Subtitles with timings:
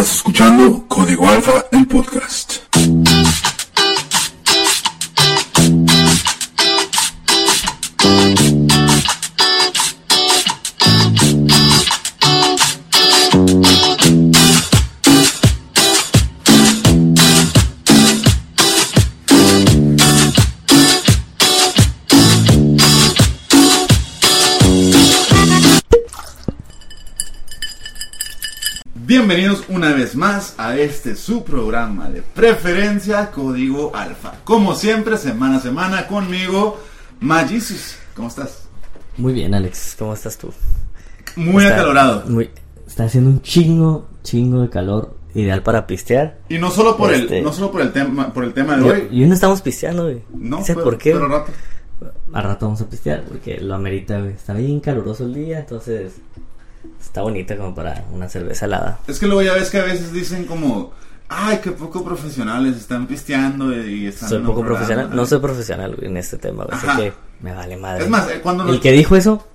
[0.00, 2.69] Estás escuchando Código Alfa, el podcast.
[29.14, 34.34] Bienvenidos una vez más a este su programa de preferencia Código Alfa.
[34.44, 36.78] Como siempre, semana a semana conmigo,
[37.18, 37.96] Magisus.
[38.14, 38.68] ¿Cómo estás?
[39.16, 39.96] Muy bien, Alex.
[39.98, 40.52] ¿Cómo estás tú?
[41.34, 42.22] Muy Está- acalorado.
[42.28, 42.50] Muy,
[42.86, 45.16] está haciendo un chingo, chingo de calor.
[45.34, 46.38] Ideal para pistear.
[46.48, 48.86] Y no solo por Este- el no solo por el tema por el tema de
[48.86, 49.08] Y, hoy.
[49.10, 50.22] y hoy no estamos pisteando, güey.
[50.32, 51.10] No, sé pero- por qué.
[51.14, 51.50] pero rato.
[52.32, 54.34] Al rato vamos a pistear porque lo amerita, güey.
[54.34, 56.12] Está bien caluroso el día, entonces
[57.00, 58.98] está bonita como para una cerveza helada.
[59.06, 60.92] Es que luego ya ves que a veces dicen como,
[61.28, 64.78] ay, qué poco profesionales están pisteando y están Soy poco programa".
[64.78, 65.16] profesional.
[65.16, 66.66] No soy profesional en este tema.
[66.70, 68.04] Así que me vale madre.
[68.04, 69.46] Es más, eh, cuando nos, el que dijo eso,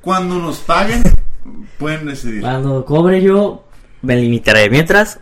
[0.00, 1.02] cuando nos paguen
[1.78, 2.40] pueden decidir.
[2.42, 3.64] Cuando cobre yo,
[4.02, 4.68] me limitaré.
[4.70, 5.18] Mientras,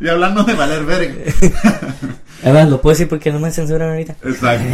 [0.00, 1.14] Y hablando de valer verga.
[2.42, 4.16] además lo puedo decir porque no me censuran ahorita.
[4.24, 4.64] Exacto.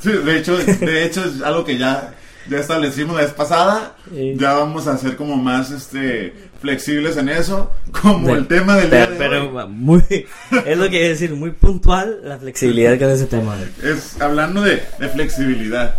[0.00, 2.14] Sí, de hecho, de hecho es algo que ya,
[2.50, 3.96] ya establecimos la vez pasada.
[4.12, 4.34] Sí.
[4.38, 7.70] Ya vamos a ser como más este flexibles en eso.
[8.00, 9.68] Como De- el tema del día Pero, de pero hoy.
[9.68, 10.02] muy,
[10.66, 13.56] es lo que quiero decir, muy puntual la flexibilidad con ese tema.
[13.82, 15.94] Es hablando de, de flexibilidad.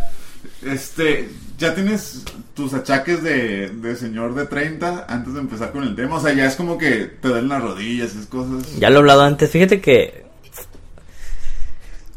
[0.66, 5.96] Este, ya tienes tus achaques de, de señor de 30 antes de empezar con el
[5.96, 6.16] tema.
[6.16, 8.64] O sea, ya es como que te duelen las rodillas, esas cosas.
[8.80, 10.24] Ya lo he hablado antes, fíjate que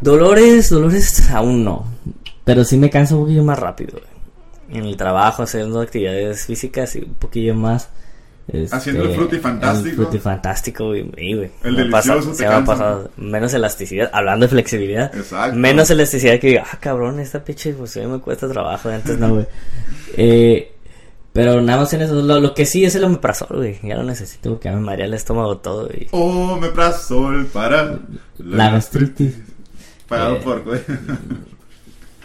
[0.00, 1.86] dolores, dolores aún no,
[2.44, 3.92] pero sí me canso un poquillo más rápido.
[3.92, 4.15] güey.
[4.68, 7.88] En el trabajo, haciendo actividades físicas y un poquillo más.
[8.48, 9.88] este, Haciendo el frutifantástico.
[9.88, 11.02] El frutifantástico, güey.
[11.10, 12.72] güey, El delicioso, te me ha cansa.
[12.72, 15.14] pasado menos elasticidad, hablando de flexibilidad.
[15.14, 15.56] Exacto.
[15.56, 18.88] Menos elasticidad que diga, ah, cabrón, esta pinche fusión me cuesta trabajo.
[18.88, 19.46] Antes no, güey.
[20.16, 20.72] Eh,
[21.32, 22.14] pero nada más en eso.
[22.22, 23.78] Lo, lo que sí es el omeprazol, güey.
[23.82, 25.88] Ya lo necesito porque me marea el estómago todo.
[25.92, 27.98] Y Oh, me el para
[28.38, 29.34] la gastritis.
[30.08, 30.40] Pagado Eh.
[30.42, 30.80] por, güey.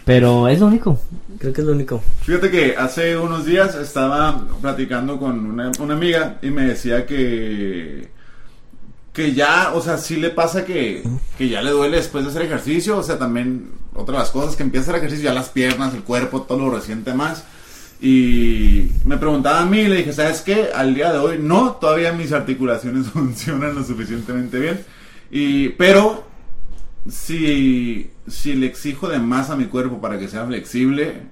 [0.04, 0.98] Pero es lo único.
[1.38, 2.02] Creo que es lo único.
[2.22, 8.10] Fíjate que hace unos días estaba platicando con una, una amiga y me decía que
[9.12, 11.02] que ya, o sea, sí le pasa que,
[11.36, 14.56] que ya le duele después de hacer ejercicio, o sea, también otra de las cosas
[14.56, 17.44] que empieza hacer ejercicio, ya las piernas, el cuerpo, todo lo reciente más.
[18.00, 20.70] Y me preguntaba a mí y le dije, ¿sabes qué?
[20.74, 24.84] Al día de hoy no, todavía mis articulaciones funcionan lo suficientemente bien.
[25.30, 26.26] Y, pero
[27.08, 31.22] si, si le exijo de más a mi cuerpo para que sea flexible,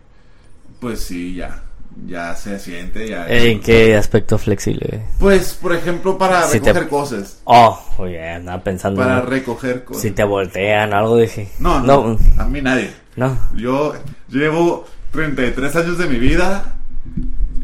[0.80, 1.62] pues sí, ya.
[2.06, 3.26] Ya se siente, ya.
[3.28, 5.02] ¿En qué aspecto flexible?
[5.18, 7.40] Pues, por ejemplo, para Si te- recoger cosas.
[7.44, 9.00] Oh, oye, andaba pensando.
[9.02, 9.22] Para ¿no?
[9.26, 10.00] recoger cosas.
[10.02, 11.50] Si te voltean algo, dije.
[11.58, 12.92] No, no, a mí nadie.
[13.16, 13.36] No.
[13.56, 13.94] Yo
[14.28, 16.76] llevo 33 años de mi vida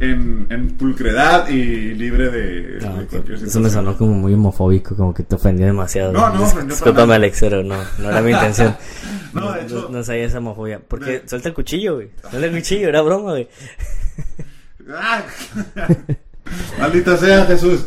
[0.01, 4.95] en, en pulcredad y libre de, No, de cualquier eso me sonó como muy homofóbico,
[4.97, 6.13] como que te ofendió demasiado.
[6.13, 7.15] No, no, para Discúlpame.
[7.15, 8.77] Alex, pero no, no era mi intención.
[9.33, 10.81] No, de hecho- No, sabía esa homofobia.
[10.89, 12.09] Porque suelta el cuchillo, güey.
[12.31, 13.49] Suelta el cuchillo, era broma, güey.
[16.79, 17.87] Maldita sea Jesús.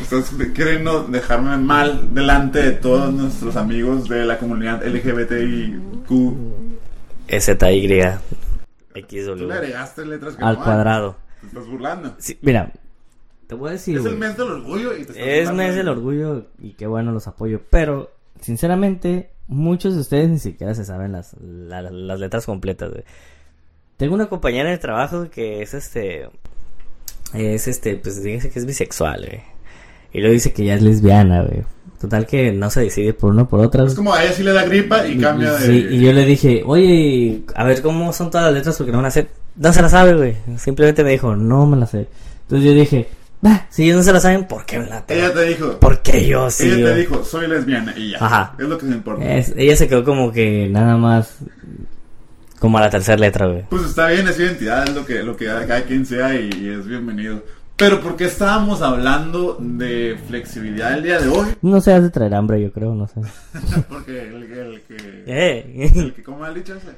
[0.00, 6.08] Estás queriendo dejarme mal delante de todos nuestros amigos de la comunidad LGBTIQ.
[7.28, 8.04] STY.
[8.94, 9.52] Tú le XW.
[9.52, 11.16] agregaste letras que Al no cuadrado.
[11.40, 12.14] Te estás burlando.
[12.18, 12.72] Sí, mira,
[13.46, 13.96] te voy a decir.
[13.98, 16.86] Es el mes del orgullo y te estás Es mes de- del orgullo y qué
[16.86, 17.60] bueno los apoyo.
[17.70, 18.10] Pero,
[18.40, 23.04] sinceramente, muchos de ustedes ni siquiera se saben las, la- las letras completas, güey.
[23.96, 26.28] Tengo una compañera de trabajo que es este.
[27.34, 29.40] Es este, pues dígase que es bisexual, güey.
[30.12, 31.62] Y luego dice que ya es lesbiana, güey.
[32.00, 33.84] Total que no se decide por uno o por otra.
[33.84, 35.66] Es como a ella sí le da gripa y cambia de.
[35.66, 38.98] Sí, y yo le dije, oye, a ver cómo son todas las letras porque no
[38.98, 39.28] van a hacer.
[39.58, 40.36] No se las sabe, güey.
[40.58, 42.06] Simplemente me dijo, no me las sé.
[42.42, 43.08] Entonces yo dije,
[43.44, 45.20] va, si ellos no se las saben, ¿por qué me la tengo?
[45.24, 45.78] Ella te dijo.
[45.80, 46.70] ¿Por qué yo sí?
[46.70, 48.18] ella te dijo, soy lesbiana y ya.
[48.24, 48.54] Ajá.
[48.58, 49.24] Es lo que se importa.
[49.36, 51.38] Es- ella se quedó como que nada más
[52.58, 53.64] como a la tercera letra, güey.
[53.68, 56.68] Pues está bien, es identidad, es lo que, lo que cada quien sea y, y
[56.68, 57.42] es bienvenido.
[57.76, 61.46] Pero ¿por qué estábamos hablando de flexibilidad el día de hoy?
[61.62, 63.20] No se hace traer hambre, yo creo, no sé.
[63.88, 64.96] Porque el, el que...
[65.26, 66.88] Eh, El que ¿Cómo me ha dicho ese?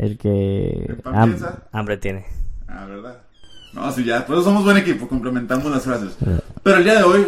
[0.00, 1.58] El que ¿El ham- piensa?
[1.72, 2.24] hambre tiene.
[2.68, 3.18] Ah, ¿verdad?
[3.74, 6.16] No, sí, ya, por eso somos buen equipo, complementamos las frases.
[6.62, 7.26] Pero el día de hoy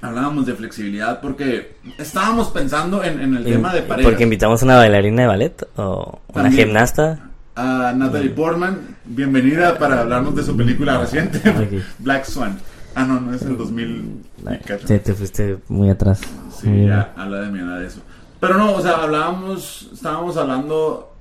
[0.00, 4.10] hablábamos de flexibilidad porque estábamos pensando en, en el tema de parejas.
[4.10, 6.66] Porque invitamos a una bailarina de ballet o una También.
[6.66, 7.30] gimnasta.
[7.56, 11.82] A Natalie Portman, bienvenida para hablarnos de su película reciente, Ok.
[12.00, 12.58] Black Swan.
[12.96, 14.22] Ah, no, no es el 2000.
[14.40, 14.88] y cacho.
[14.88, 16.20] Sí, te fuiste muy atrás.
[16.60, 18.00] Sí, Muy ya habla de mi edad de eso.
[18.40, 21.13] Pero no, o sea, hablábamos, estábamos hablando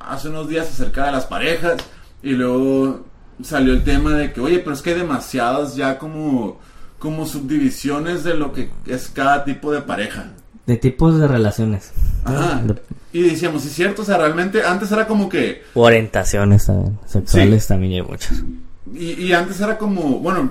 [0.00, 1.76] hace unos días acerca de las parejas
[2.22, 3.04] y luego
[3.42, 6.58] salió el tema de que, oye, pero es que hay demasiadas ya como,
[6.98, 10.32] como subdivisiones de lo que es cada tipo de pareja.
[10.66, 11.92] De tipos de relaciones.
[12.24, 12.60] Ajá.
[12.62, 16.98] De- Y decíamos, sí es cierto, o sea, realmente antes era como que, orientaciones también.
[17.06, 18.42] Sexuales también hay muchas.
[18.94, 20.50] y, y antes era como, bueno,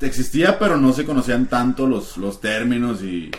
[0.00, 3.30] existía, pero no se conocían tanto los, los términos y,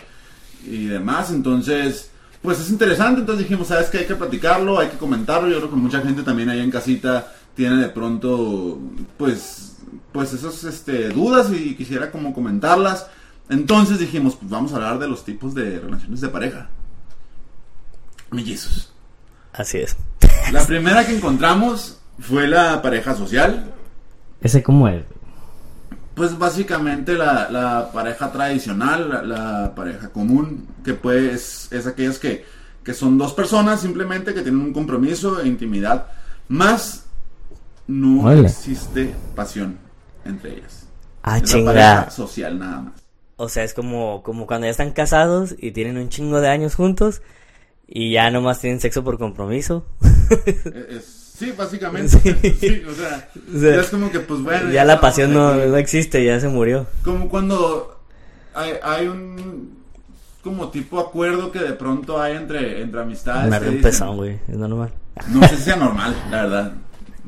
[0.66, 1.30] y demás.
[1.30, 2.10] Entonces,
[2.42, 3.20] pues es interesante.
[3.20, 3.98] Entonces dijimos, ¿sabes qué?
[3.98, 5.48] Hay que platicarlo, hay que comentarlo.
[5.48, 8.78] Yo creo que mucha gente también ahí en casita tiene de pronto,
[9.16, 9.76] pues,
[10.12, 13.08] pues esas este, dudas y quisiera como comentarlas.
[13.48, 16.68] Entonces dijimos, pues vamos a hablar de los tipos de relaciones de pareja.
[18.30, 18.92] Mellizos.
[19.52, 19.96] Así es.
[20.52, 23.72] La primera que encontramos fue la pareja social.
[24.40, 25.04] Ese como es.
[26.18, 32.44] Pues básicamente la, la pareja tradicional, la, la pareja común, que pues es aquellas que,
[32.84, 36.06] que son dos personas simplemente que tienen un compromiso e intimidad,
[36.48, 37.04] más
[37.86, 39.78] no existe pasión
[40.26, 40.86] entre ellas.
[41.22, 42.92] Ah, es la pareja social nada más.
[43.36, 46.74] O sea, es como, como cuando ya están casados y tienen un chingo de años
[46.74, 47.22] juntos
[47.86, 49.86] y ya nomás tienen sexo por compromiso.
[50.30, 52.18] Eh, es- sí, básicamente.
[52.18, 52.34] Sí.
[52.60, 54.70] Sí, o sea, O sea, ya es como que pues bueno.
[54.70, 56.86] ya la estamos pasión no, no existe, ya se murió.
[57.04, 58.00] Como cuando
[58.54, 59.78] hay, hay un
[60.42, 63.50] como tipo acuerdo que de pronto hay entre, entre amistades.
[63.62, 64.38] Me un pezón, güey.
[64.48, 64.90] Es normal.
[65.28, 66.72] No sé si sea normal, la verdad.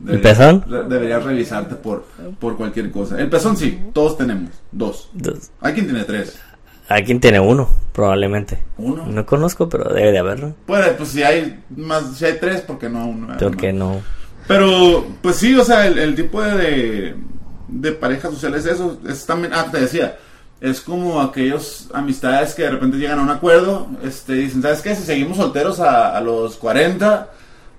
[0.07, 0.65] ¿El pezón?
[0.67, 2.06] re- Deberías revisarte por,
[2.39, 3.21] por cualquier cosa.
[3.21, 4.51] El pezón sí, todos tenemos.
[4.73, 5.11] Dos.
[5.15, 6.39] Entonces, Hay quien tiene tres.
[6.91, 8.59] Hay quien tiene uno, probablemente.
[8.77, 9.07] Uno.
[9.07, 10.55] No conozco, pero debe de haberlo.
[10.67, 13.37] Puede, pues si hay más, si hay tres, ¿por qué no uno?
[13.39, 14.03] ¿Por qué no?
[14.49, 17.15] Pero, pues sí, o sea, el, el tipo de,
[17.69, 18.99] de pareja social es eso.
[19.09, 20.19] Es también, ah, te decía,
[20.61, 24.97] es como aquellos amistades que de repente llegan a un acuerdo, este, dicen, ¿sabes qué?
[24.97, 27.31] Si seguimos solteros a, a los 40,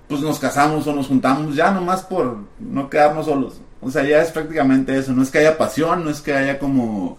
[0.08, 3.60] pues nos casamos o nos juntamos ya nomás por no quedarnos solos.
[3.82, 5.12] O sea, ya es prácticamente eso.
[5.12, 7.18] No es que haya pasión, no es que haya como,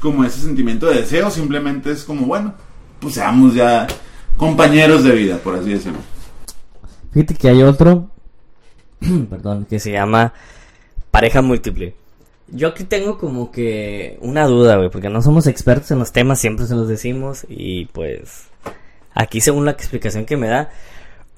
[0.00, 2.54] como ese sentimiento de deseo, simplemente es como, bueno,
[3.00, 3.86] pues seamos ya
[4.36, 5.98] compañeros de vida, por así decirlo.
[7.12, 8.10] Fíjate que hay otro,
[9.30, 10.32] perdón, que se llama
[11.10, 11.94] pareja múltiple.
[12.50, 16.40] Yo aquí tengo como que una duda, güey, porque no somos expertos en los temas,
[16.40, 18.48] siempre se los decimos y pues
[19.14, 20.70] aquí según la explicación que me da,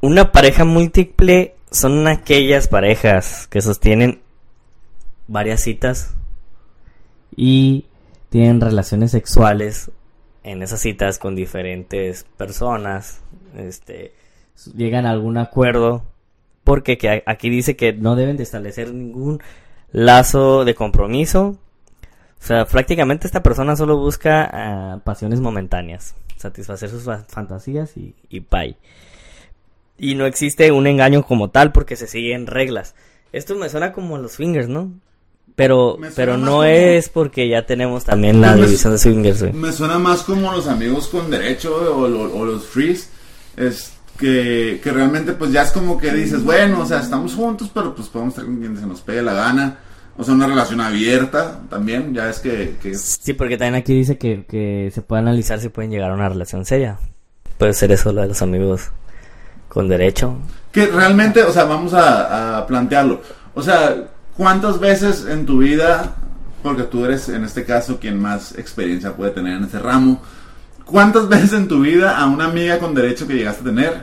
[0.00, 4.20] una pareja múltiple son aquellas parejas que sostienen
[5.26, 6.14] varias citas
[7.36, 7.86] y
[8.31, 9.91] tienen relaciones sexuales
[10.43, 13.21] en esas citas con diferentes personas,
[13.56, 14.15] este,
[14.75, 16.05] llegan a algún acuerdo,
[16.65, 19.43] porque que aquí dice que no deben de establecer ningún
[19.93, 21.59] lazo de compromiso.
[22.41, 28.15] O sea, prácticamente esta persona solo busca ah, pasiones momentáneas, satisfacer sus fa- fantasías y,
[28.31, 28.43] y.
[29.99, 32.94] Y no existe un engaño como tal porque se siguen reglas.
[33.32, 34.91] Esto me suena como los swingers, ¿no?
[35.56, 39.52] Pero, pero no como- es porque ya tenemos también la me- división de swingers, güey.
[39.52, 43.11] Me suena más como los amigos con derecho o, lo- o los frees.
[43.56, 47.70] Es que, que realmente pues ya es como que dices, bueno, o sea, estamos juntos,
[47.73, 49.79] pero pues podemos estar con quien se nos pegue la gana.
[50.17, 52.76] O sea, una relación abierta también, ya es que...
[52.82, 56.15] que Sí, porque también aquí dice que, que se puede analizar si pueden llegar a
[56.15, 56.98] una relación seria.
[57.56, 58.91] Puede ser eso lo de los amigos
[59.69, 60.36] con derecho.
[60.72, 63.22] que realmente, o sea, vamos a, a plantearlo.
[63.55, 66.15] O sea, ¿cuántas veces en tu vida,
[66.63, 70.20] porque tú eres en este caso quien más experiencia puede tener en este ramo,
[70.84, 74.03] ¿cuántas veces en tu vida a una amiga con derecho que llegaste a tener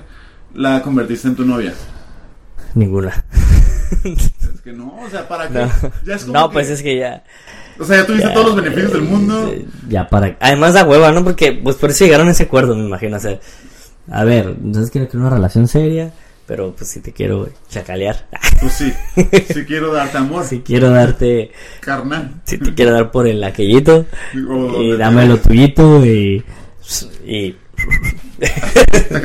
[0.53, 1.74] la convertiste en tu novia?
[2.75, 3.24] Ninguna.
[4.03, 5.60] Es que no, o sea, ¿para qué?
[5.60, 5.72] No,
[6.05, 7.24] Ya es como No, que- pues es que ya...
[7.79, 9.53] O sea, ya tuviste ya, todos los beneficios del mundo.
[9.88, 10.36] Ya para...
[10.39, 11.24] Además da hueva, ¿no?
[11.24, 13.17] Porque pues por eso llegaron a ese acuerdo, me imagino.
[13.17, 13.39] O sea,
[14.12, 16.12] a ver, entonces quiero que una relación seria,
[16.47, 18.27] pero pues si te quiero chacalear.
[18.61, 18.93] Pues sí,
[19.53, 21.51] sí quiero darte amor, si quiero darte...
[21.81, 22.41] carnal.
[22.45, 24.05] Si te quiero dar por el aquellito.
[24.49, 26.43] O- y dame lo tuyito y...
[27.25, 27.55] Y...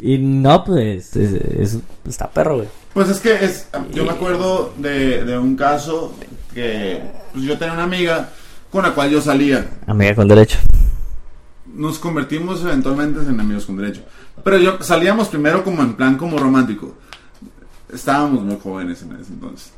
[0.00, 2.68] Y no, pues, es- es- está perro, güey.
[2.94, 6.14] Pues es que es, yo me acuerdo de, de un caso
[6.54, 7.00] que
[7.32, 8.30] pues yo tenía una amiga
[8.70, 9.66] con la cual yo salía.
[9.86, 10.58] Amiga con derecho.
[11.66, 14.02] Nos convertimos eventualmente en amigos con derecho.
[14.44, 16.94] Pero yo salíamos primero como en plan como romántico.
[17.92, 19.72] Estábamos muy jóvenes en ese entonces.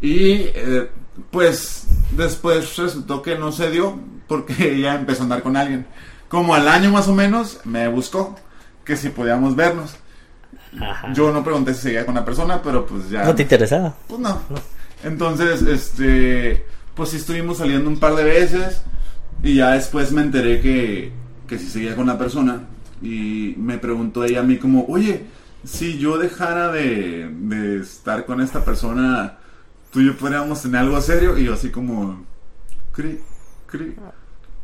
[0.00, 0.90] Y eh,
[1.30, 5.86] pues después resultó que no se dio porque ella empezó a andar con alguien.
[6.28, 8.36] Como al año más o menos me buscó
[8.84, 9.96] que si podíamos vernos.
[10.80, 11.12] Ajá.
[11.12, 13.24] Yo no pregunté si seguía con la persona, pero pues ya...
[13.24, 13.94] ¿No te interesaba?
[14.06, 14.38] Pues no.
[15.02, 18.82] Entonces, este, pues sí estuvimos saliendo un par de veces
[19.42, 21.12] y ya después me enteré que,
[21.46, 22.60] que sí seguía con la persona
[23.02, 25.26] y me preguntó ella a mí como, oye,
[25.64, 29.38] si yo dejara de, de estar con esta persona,
[29.92, 32.24] tú y yo podríamos tener algo serio y yo así como,
[32.92, 33.20] cri,
[33.66, 33.94] cri,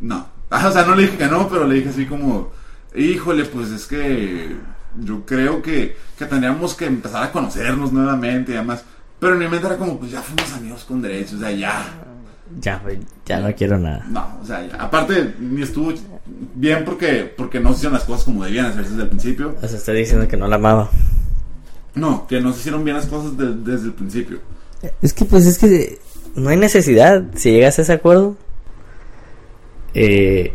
[0.00, 0.28] no.
[0.50, 2.52] o sea, no le dije que no, pero le dije así como,
[2.94, 4.56] híjole, pues es que
[5.00, 8.84] yo creo que, que tendríamos que empezar a conocernos nuevamente y además.
[9.18, 11.84] Pero en mi mente era como, pues ya fuimos amigos con derechos, o sea, ya.
[12.60, 14.04] Ya, güey, ya no quiero nada.
[14.08, 15.92] No, o sea, aparte ni estuvo
[16.54, 19.56] bien porque, porque no se hicieron las cosas como debían hacerse desde el principio.
[19.62, 20.90] O sea, estoy diciendo que no la amaba.
[21.94, 24.38] No, que no se hicieron bien las cosas de- desde el principio.
[25.02, 25.98] Es que, pues, es que
[26.36, 27.22] no hay necesidad.
[27.36, 28.36] Si llegas a ese acuerdo,
[29.94, 30.52] eh,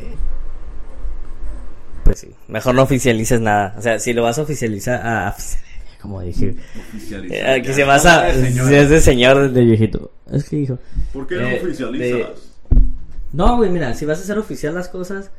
[2.03, 3.75] pues sí, mejor no oficialices nada.
[3.77, 5.36] O sea, si lo vas a oficializar, a, a-
[6.01, 7.32] como Oficializar.
[7.32, 8.70] eh, aquí se vas a, ya, señora.
[8.70, 10.12] si es de señor, de viejito.
[10.32, 10.79] Es que dijo,
[11.13, 12.29] ¿Por qué no eh, oficializas?
[13.34, 15.29] no, güey, mira, si vas a hacer oficial las cosas,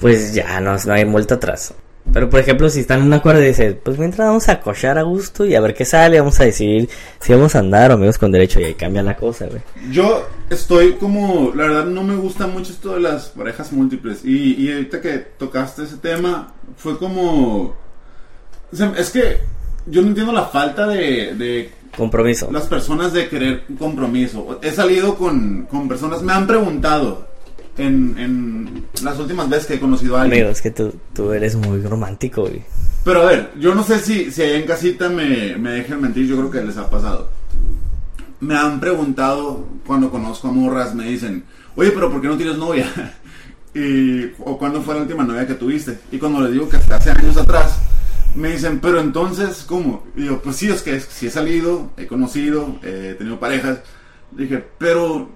[0.00, 1.74] pues ya no, no hay vuelta atrás.
[2.12, 4.98] Pero, por ejemplo, si están en un acuerdo y dices, pues mientras vamos a cochar
[4.98, 6.88] a gusto y a ver qué sale, vamos a decidir
[7.20, 9.62] si vamos a andar o amigos con derecho y ahí cambia la cosa, güey.
[9.92, 14.24] Yo estoy como, la verdad no me gusta mucho esto de las parejas múltiples.
[14.24, 17.80] Y, y ahorita que tocaste ese tema, fue como...
[18.72, 19.38] o sea, es que
[19.86, 22.50] yo no entiendo la falta de, de Compromiso.
[22.50, 24.58] las personas de querer un compromiso.
[24.62, 27.28] He salido con, con personas, me han preguntado
[27.76, 30.40] en, en las últimas veces que he conocido a alguien.
[30.40, 32.62] Amigo, es que tú, tú eres muy romántico, güey.
[33.04, 36.26] Pero a ver, yo no sé si, si allá en casita me, me dejen mentir,
[36.26, 37.30] yo creo que les ha pasado.
[38.40, 41.44] Me han preguntado cuando conozco a morras, me dicen,
[41.76, 42.86] oye, pero ¿por qué no tienes novia?
[43.74, 45.98] y, o cuándo fue la última novia que tuviste.
[46.10, 47.80] Y cuando les digo que hasta hace años atrás,
[48.34, 50.04] me dicen, pero entonces, ¿cómo?
[50.16, 53.80] Y yo, pues sí, es que sí he salido, he conocido, he tenido parejas.
[54.30, 55.28] Dije, pero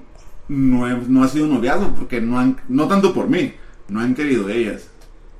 [0.48, 3.52] no, he- no ha sido noviazgo porque no han, no tanto por mí,
[3.88, 4.88] no han querido ellas.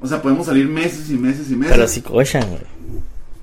[0.01, 2.61] O sea, podemos salir meses y meses y meses Pero sí cochan, güey.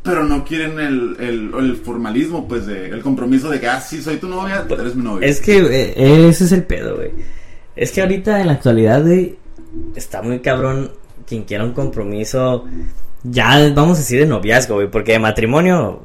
[0.03, 4.01] pero no quieren el, el, el formalismo, pues, de, el compromiso de que, ah, sí,
[4.03, 5.27] soy tu novia, tú eres mi novia.
[5.27, 7.09] Es que eh, ese es el pedo, güey.
[7.75, 9.35] Es que ahorita en la actualidad, güey,
[9.95, 10.91] está muy cabrón
[11.25, 12.65] quien quiera un compromiso.
[13.23, 16.01] Ya vamos a decir de noviazgo, güey, porque de matrimonio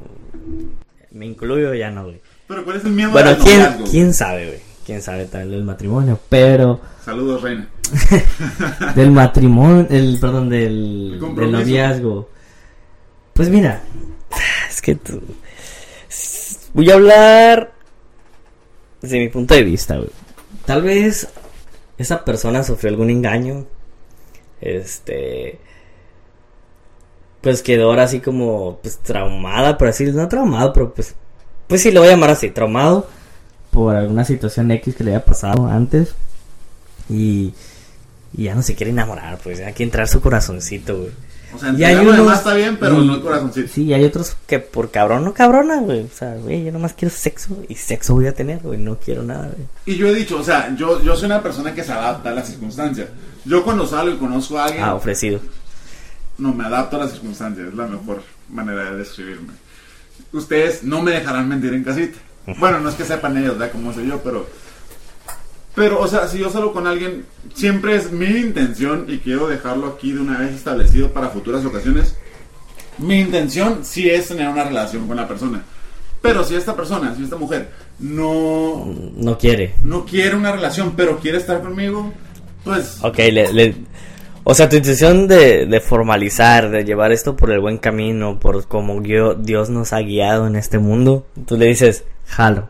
[1.11, 2.21] me incluyo ya no, güey.
[2.47, 3.85] Pero ¿cuál es el miedo Bueno, ¿quién, noviazgo?
[3.91, 4.59] quién sabe, güey?
[4.85, 6.19] ¿Quién sabe tal del matrimonio?
[6.29, 7.67] Pero Saludos, reina.
[8.95, 12.29] del matrimonio, el perdón, del, del noviazgo.
[13.33, 13.81] Pues mira,
[14.69, 15.21] es que tú-
[16.73, 17.73] voy a hablar
[19.01, 20.09] desde mi punto de vista, güey.
[20.65, 21.27] Tal vez
[21.97, 23.65] esa persona sufrió algún engaño,
[24.61, 25.59] este,
[27.41, 31.15] pues quedó ahora así como, pues traumada, por así no traumado, pero pues,
[31.67, 33.07] pues sí, lo voy a llamar así, traumado
[33.71, 36.15] por alguna situación X que le haya pasado antes
[37.09, 37.53] y,
[38.35, 41.11] y ya no se quiere enamorar, pues hay que entrar su corazoncito, güey.
[41.51, 43.67] O sea, Y hay unos- demás está bien, pero y- no el corazoncito.
[43.73, 46.01] Sí, hay otros que por cabrón no cabrona, güey.
[46.01, 48.77] O sea, güey, yo nomás quiero sexo y sexo voy a tener, güey.
[48.77, 49.67] No quiero nada, güey.
[49.87, 52.33] Y yo he dicho, o sea, yo, yo soy una persona que se adapta a
[52.33, 53.07] las circunstancias.
[53.45, 55.39] Yo cuando salgo y conozco a alguien, Ah, ofrecido.
[56.39, 59.53] No me adapto a las circunstancias, es la mejor manera de describirme.
[60.33, 62.17] Ustedes no me dejarán mentir en casita.
[62.57, 63.71] Bueno, no es que sepan ellos, ¿verdad?
[63.73, 64.47] Cómo soy yo, pero...
[65.75, 69.87] Pero, o sea, si yo salgo con alguien, siempre es mi intención, y quiero dejarlo
[69.87, 72.15] aquí de una vez establecido para futuras ocasiones,
[72.97, 75.63] mi intención sí es tener una relación con la persona.
[76.21, 77.69] Pero si esta persona, si esta mujer,
[77.99, 79.75] no, No quiere.
[79.83, 82.11] no quiere una relación, pero quiere estar conmigo,
[82.65, 82.97] pues...
[83.01, 83.75] Ok, le, le-
[84.51, 88.67] O sea, tu intención de, de formalizar, de llevar esto por el buen camino, por
[88.67, 92.67] como guio- Dios nos ha guiado en este mundo, tú le dices, jalo.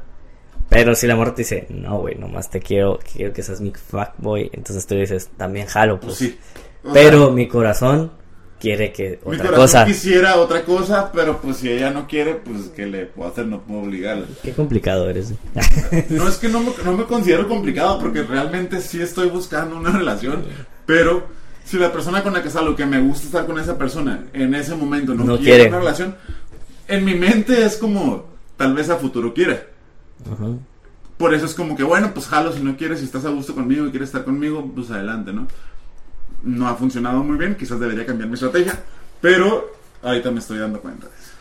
[0.68, 3.72] Pero si la morra te dice, no, güey, nomás te quiero, quiero que seas mi
[3.72, 6.38] fuckboy, entonces tú dices, también jalo, Pues sí.
[6.94, 8.12] Pero sea, mi corazón
[8.60, 9.86] quiere que mi otra corazón cosa.
[9.86, 13.46] quisiera otra cosa, pero pues si ella no quiere, pues ¿qué le puedo hacer?
[13.46, 14.26] No puedo obligarla.
[14.44, 15.34] Qué complicado eres.
[16.10, 19.92] No es que no me, no me considero complicado, porque realmente sí estoy buscando una
[19.98, 20.44] relación,
[20.86, 21.24] pero
[21.70, 24.56] si la persona con la que salgo, que me gusta estar con esa persona, en
[24.56, 25.70] ese momento no, No quiere, quiere.
[25.70, 26.16] una relación,
[26.88, 28.26] en mi mente es como,
[28.58, 29.62] tal vez a futuro quiera.
[31.18, 33.54] Por eso es como que, bueno, pues jalo, si no quieres, si estás a gusto
[33.54, 35.48] conmigo y quieres estar conmigo, pues adelante, ¿no?
[36.44, 38.80] No ha funcionado muy bien, quizás debería cambiar mi estrategia,
[39.22, 39.72] pero
[40.02, 41.32] ahorita me estoy dando cuenta de eso.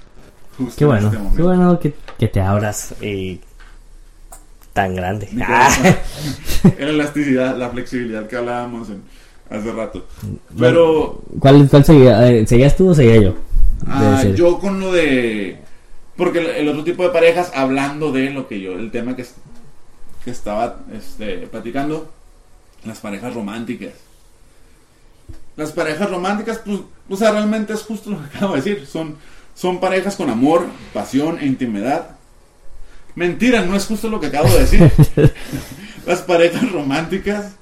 [0.58, 3.40] Justo Qué en bueno, este qué bueno que, que te abras y
[4.72, 5.28] tan grande.
[5.46, 5.70] Ah.
[6.78, 9.02] La elasticidad, la flexibilidad que hablábamos en-
[9.50, 10.06] hace rato.
[10.58, 12.28] Pero ¿Cuál, cuál seguía?
[12.30, 13.34] Eh, ¿Seguías tú o seguía yo?
[13.86, 15.58] ah, yo con lo de...
[16.16, 19.24] Porque el, el otro tipo de parejas, hablando de lo que yo, el tema que,
[20.24, 22.10] que estaba este, platicando,
[22.84, 23.92] las parejas románticas.
[25.56, 28.86] Las parejas románticas, pues, o sea, realmente es justo lo que acabo de decir.
[28.86, 29.16] Son,
[29.54, 32.16] son parejas con amor, pasión e intimidad.
[33.14, 34.92] Mentira, no es justo lo que acabo de decir.
[36.06, 37.54] las parejas románticas.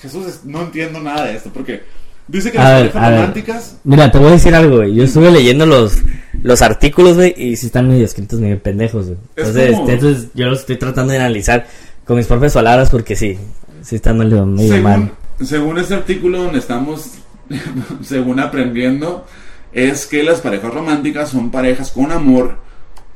[0.00, 1.82] Jesús, es- no entiendo nada de esto, porque
[2.28, 3.20] dice que A las ver, parejas ver.
[3.20, 3.76] románticas.
[3.84, 4.94] Mira, te voy a decir algo, güey.
[4.94, 5.98] Yo estuve leyendo los,
[6.42, 9.18] los artículos, güey, y sí están medio escritos medio pendejos, güey.
[9.36, 11.66] Es Entonces, como- entonces, yo los estoy tratando de analizar
[12.04, 13.38] con mis propias palabras porque sí,
[13.82, 15.12] sí están medio, medio mal.
[15.42, 17.10] Según este artículo donde estamos,
[18.02, 19.26] según aprendiendo,
[19.72, 22.58] es que las parejas románticas son parejas con amor,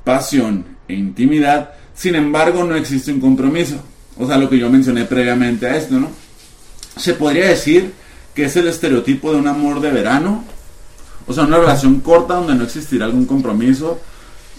[0.04, 1.70] pasión e intimidad.
[1.94, 3.76] Sin embargo, no existe un compromiso.
[4.18, 6.08] O sea, lo que yo mencioné previamente a esto, ¿no?
[7.00, 7.94] Se podría decir
[8.34, 10.44] que es el estereotipo de un amor de verano.
[11.26, 13.98] O sea, una relación corta donde no existirá algún compromiso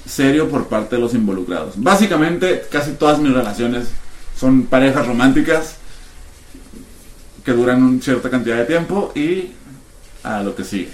[0.08, 1.76] serio por parte de los involucrados.
[1.78, 3.90] Básicamente, casi todas mis relaciones
[4.36, 5.76] son parejas románticas
[7.46, 9.52] que duran una cierta cantidad de tiempo y
[10.24, 10.90] a lo que sigue.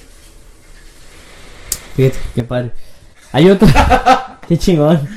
[1.95, 2.71] Fíjate, qué padre.
[3.31, 3.69] Hay otro.
[4.49, 5.07] qué chingón.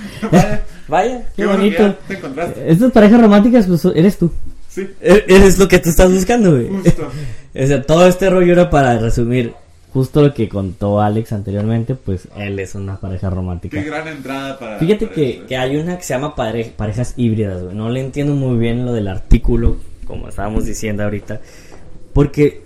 [0.86, 1.86] Vaya, qué, que bonito.
[1.88, 2.70] ya te encontraste.
[2.70, 4.32] Estas parejas románticas, pues eres tú.
[4.70, 6.68] Sí, E- Eres lo que tú estás buscando, güey.
[6.68, 7.08] justo.
[7.52, 9.52] O sea, todo este rollo era para resumir
[9.92, 13.76] justo lo que contó Alex anteriormente, pues él es una pareja romántica.
[13.82, 14.78] Qué gran entrada para.
[14.78, 15.46] Fíjate para que, esto.
[15.48, 17.74] que hay una que se llama pare- parejas híbridas, güey.
[17.74, 21.40] No le entiendo muy bien lo del artículo, como estábamos diciendo ahorita.
[22.12, 22.62] Porque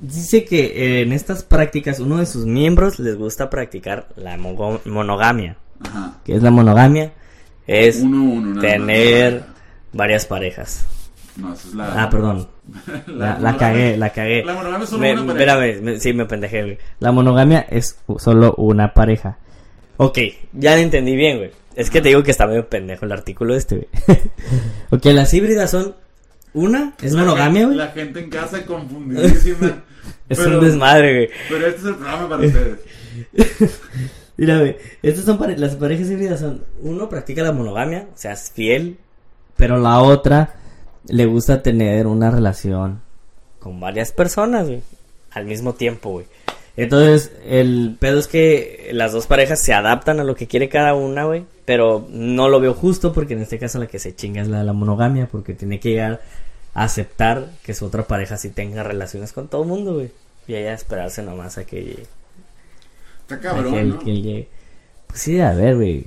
[0.00, 5.56] dice que eh, en estas prácticas uno de sus miembros les gusta practicar la monogamia.
[5.80, 6.14] Ajá.
[6.24, 7.12] ¿Qué es la monogamia?
[7.68, 9.44] Es Uno, uno, tener
[9.92, 10.86] varias parejas.
[11.36, 12.02] No, esa es la.
[12.04, 12.46] Ah, perdón.
[13.06, 14.44] La, la cagué, la cagué.
[14.44, 15.52] La monogamia es solo Me- una pareja.
[15.66, 16.78] espérame, me- sí, me pendejé, güey.
[17.00, 19.38] La monogamia es solo una pareja.
[19.96, 20.18] Ok,
[20.52, 21.50] ya lo entendí bien, güey.
[21.74, 24.18] Es que te digo que está medio pendejo el artículo este, güey.
[24.90, 25.94] ok, las híbridas son...
[26.54, 27.76] Una es La monogamia, güey.
[27.78, 29.82] La gente en casa confundidísima.
[30.28, 31.30] Es Pero- un desmadre, güey.
[31.48, 32.78] Pero este es el programa para ustedes.
[34.36, 36.64] Mira, güey, estas son pare- las parejas híbridas son...
[36.80, 38.98] Uno practica la monogamia, o sea, es fiel.
[39.56, 40.54] Pero la otra
[41.08, 43.00] le gusta tener una relación
[43.58, 44.82] con varias personas, güey.
[45.30, 46.26] Al mismo tiempo, güey.
[46.76, 50.94] Entonces, el pedo es que las dos parejas se adaptan a lo que quiere cada
[50.94, 51.44] una, güey.
[51.64, 54.58] Pero no lo veo justo porque en este caso la que se chinga es la
[54.58, 55.28] de la monogamia.
[55.30, 56.20] Porque tiene que llegar
[56.74, 60.10] a aceptar que su otra pareja sí tenga relaciones con todo el mundo, güey.
[60.48, 62.06] Y ella esperarse nomás a que llegue.
[63.22, 63.98] Está a que cabrón, él- ¿no?
[64.00, 64.48] que él llegue.
[65.06, 66.06] Pues sí debe haber, güey.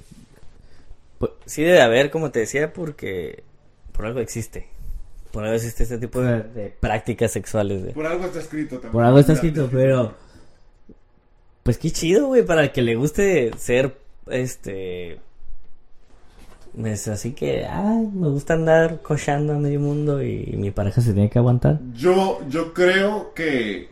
[1.19, 3.43] Pues, sí debe haber, como te decía, porque
[3.91, 4.67] por algo existe.
[5.35, 7.93] Por algo existe este tipo de, de prácticas sexuales, güey.
[7.93, 8.93] Por algo está escrito también.
[8.93, 10.13] Por algo está escrito, pero.
[11.61, 13.97] Pues qué chido, güey, para el que le guste ser.
[14.27, 15.19] Este.
[16.81, 17.65] Es así que.
[17.65, 21.81] Ay, me gusta andar cochando a medio mundo y mi pareja se tiene que aguantar.
[21.93, 23.89] Yo, yo creo que,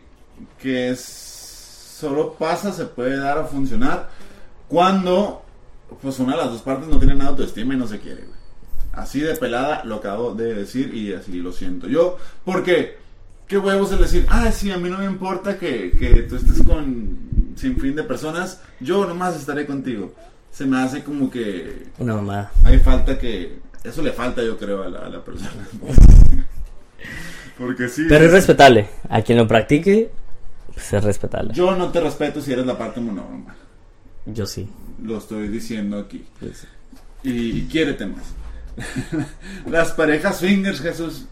[0.58, 4.08] que es, solo pasa, se puede dar a funcionar
[4.66, 5.42] cuando
[6.00, 8.22] pues una de las dos partes no tiene nada de autoestima y no se quiere,
[8.22, 8.43] güey.
[8.96, 12.18] Así de pelada lo acabo de decir y así lo siento yo.
[12.44, 12.96] Porque,
[13.46, 16.62] qué huevos el decir, ah, sí, a mí no me importa que, que tú estés
[16.62, 17.18] con
[17.56, 20.12] sin fin de personas, yo nomás estaré contigo.
[20.50, 22.52] Se me hace como que Una mamada.
[22.64, 23.58] hay falta que...
[23.82, 25.68] Eso le falta yo creo a la, a la persona.
[27.58, 28.06] Porque sí.
[28.08, 28.88] Pero es respetable.
[29.08, 30.10] A quien lo practique,
[30.72, 31.52] pues es respetable.
[31.54, 33.54] Yo no te respeto si eres la parte monógama.
[34.26, 34.68] Yo sí.
[35.02, 36.24] Lo estoy diciendo aquí.
[37.22, 38.24] Y, quiérete más.
[39.70, 41.26] Las parejas swingers, Jesús.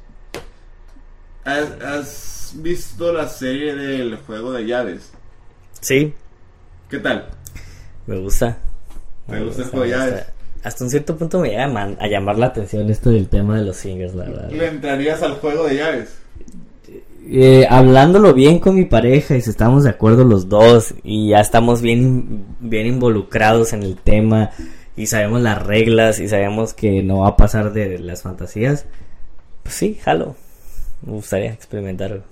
[1.45, 5.13] ¿Has, has visto la serie del juego de llaves?
[5.81, 6.15] Sí,
[6.93, 7.27] ¿Qué tal?
[8.07, 8.59] me gusta.
[9.27, 10.15] ¿Te Me gusta el juego de llaves?
[10.15, 10.33] gusta.
[10.63, 13.77] Hasta un cierto punto me llega a, llamar la atención esto del tema de los
[13.79, 14.51] singers, la verdad.
[14.51, 16.15] ¿Le entrarías al juego de llaves?
[17.27, 21.41] Eh, hablándolo bien con mi pareja y si estamos de acuerdo los dos y ya
[21.41, 24.51] estamos bien, bien involucrados en el tema
[24.97, 28.87] y sabemos las reglas y sabemos que no va a pasar de las fantasías,
[29.63, 30.37] pues sí, jalo.
[31.05, 32.23] Me gustaría experimentar.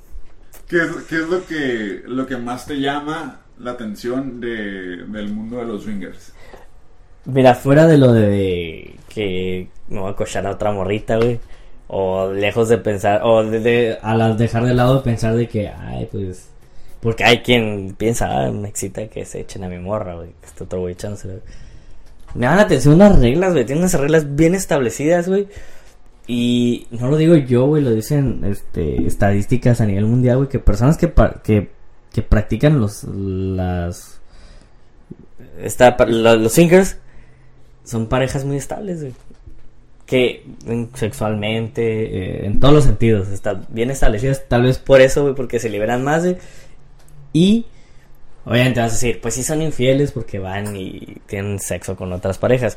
[0.68, 5.29] ¿Qué es, qué es lo, que, lo que más te llama la atención de, del
[5.33, 6.33] mundo de los swingers?
[7.25, 11.40] Mira, fuera de lo de que me voy a cochar a otra morrita, güey.
[11.88, 15.68] O lejos de pensar, o de, de- a las dejar de lado pensar de que,
[15.68, 16.49] ay, pues.
[17.01, 20.31] Porque hay quien piensa, ah, me excita que se echen a mi morra, güey.
[20.40, 21.35] Que esté otro güey echándosela.
[22.34, 23.64] Me dan la atención unas reglas, güey.
[23.66, 25.48] Tienen unas reglas bien establecidas, güey.
[26.26, 27.82] Y no lo digo yo, güey.
[27.82, 30.48] Lo dicen este, estadísticas a nivel mundial, güey.
[30.48, 31.12] Que personas que,
[31.42, 31.70] que,
[32.12, 34.20] que practican los, las,
[35.62, 36.98] esta, los singers
[37.84, 39.12] son parejas muy estables, güey.
[40.06, 41.82] que en- sexualmente,
[42.42, 45.68] eh, en todos los sentidos, están bien establecidas, tal vez por eso, güey, porque se
[45.70, 46.36] liberan más, güey.
[47.32, 47.66] Y
[48.50, 52.36] obviamente vas a decir, pues sí son infieles porque van y tienen sexo con otras
[52.36, 52.76] parejas.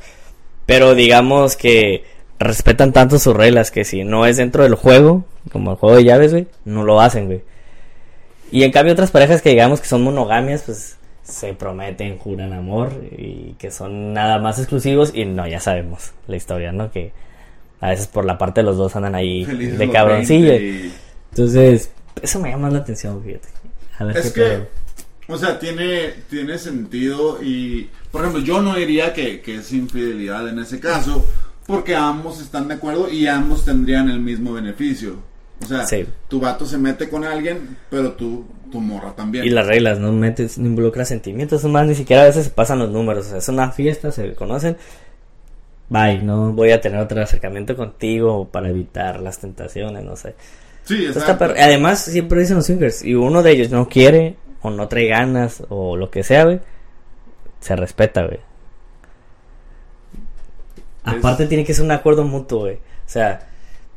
[0.65, 2.03] Pero digamos que
[2.39, 6.03] respetan tanto sus reglas que si no es dentro del juego, como el juego de
[6.03, 7.41] llaves, güey, no lo hacen, güey.
[8.51, 12.91] Y en cambio otras parejas que digamos que son monogamias, pues se prometen, juran amor
[13.17, 16.91] y que son nada más exclusivos y no, ya sabemos la historia, ¿no?
[16.91, 17.11] Que
[17.79, 20.51] a veces por la parte de los dos andan ahí de cabroncillo.
[20.51, 20.93] 20 y-
[21.31, 23.47] Entonces, eso me llama la atención, fíjate.
[23.97, 24.82] A ver Es qué que.
[25.33, 30.47] O sea, tiene, tiene sentido y, por ejemplo, yo no diría que, que es infidelidad
[30.47, 31.25] en ese caso,
[31.65, 35.15] porque ambos están de acuerdo y ambos tendrían el mismo beneficio.
[35.61, 36.05] O sea, Sí.
[36.27, 39.45] tu vato se mete con alguien, pero tú, tu morra también.
[39.45, 42.79] Y las reglas, no metes, no involucras sentimientos, más, ni siquiera a veces se pasan
[42.79, 44.77] los números, o sea, es una fiesta, se conocen.
[45.89, 50.35] Bye, no voy a tener otro acercamiento contigo para evitar las tentaciones, no sé.
[50.85, 51.45] Sí, exacto.
[51.45, 55.63] Además, siempre dicen los swingers, y uno de ellos no quiere, o no trae ganas,
[55.69, 56.59] o lo que sea, güey,
[57.59, 58.39] se respeta, güey.
[61.05, 62.75] Es- Aparte tiene que ser un acuerdo mutuo, güey.
[62.75, 63.47] O sea,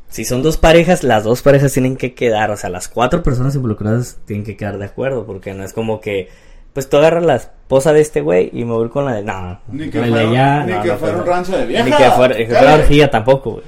[0.08, 3.54] si son dos parejas, las dos parejas tienen que quedar, o sea, las cuatro personas
[3.54, 6.28] involucradas tienen que quedar de acuerdo, porque no es como que,
[6.72, 9.60] pues tú agarras la esposa de este güey y me voy con la de, no,
[9.68, 11.84] Ni que fuera- allá, ni no, que no, fuera un rancho de vieja.
[11.84, 13.64] Ni que fuera, que fuera orgía tampoco, güey.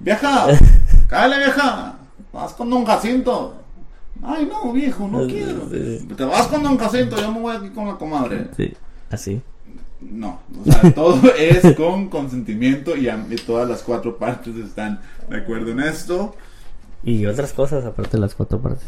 [0.00, 0.46] Vieja,
[1.08, 1.94] cállate vieja,
[2.32, 3.54] vas con Don Jacinto.
[4.22, 5.62] Ay, no, viejo, no quiero.
[6.16, 8.46] Te vas con Don Jacinto, yo me voy aquí con la comadre.
[8.56, 8.72] Sí,
[9.10, 9.40] así.
[10.00, 15.00] No, o sea, todo es con consentimiento y, a- y todas las cuatro partes están
[15.28, 16.34] de acuerdo en esto.
[17.04, 18.86] Y otras cosas aparte de las cuatro partes.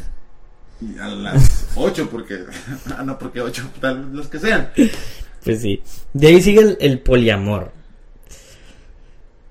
[0.81, 2.45] Y a las ocho, porque.
[2.97, 4.71] Ah, no, porque ocho, tal vez los que sean.
[5.45, 5.83] Pues sí.
[6.13, 7.73] De ahí sigue el, el poliamor.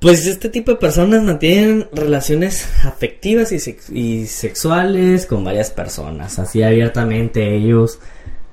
[0.03, 6.37] Pues este tipo de personas mantienen relaciones afectivas y, sex- y sexuales con varias personas.
[6.37, 7.97] Así abiertamente ellos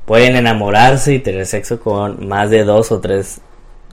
[0.06, 3.40] pueden enamorarse y tener sexo con más de dos o tres,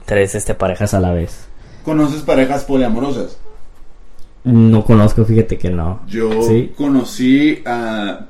[0.06, 1.46] tres este, parejas a la vez.
[1.84, 3.36] ¿Conoces parejas poliamorosas?
[4.44, 6.00] No conozco, fíjate que no.
[6.06, 6.72] Yo Sí.
[6.76, 8.26] conocí a,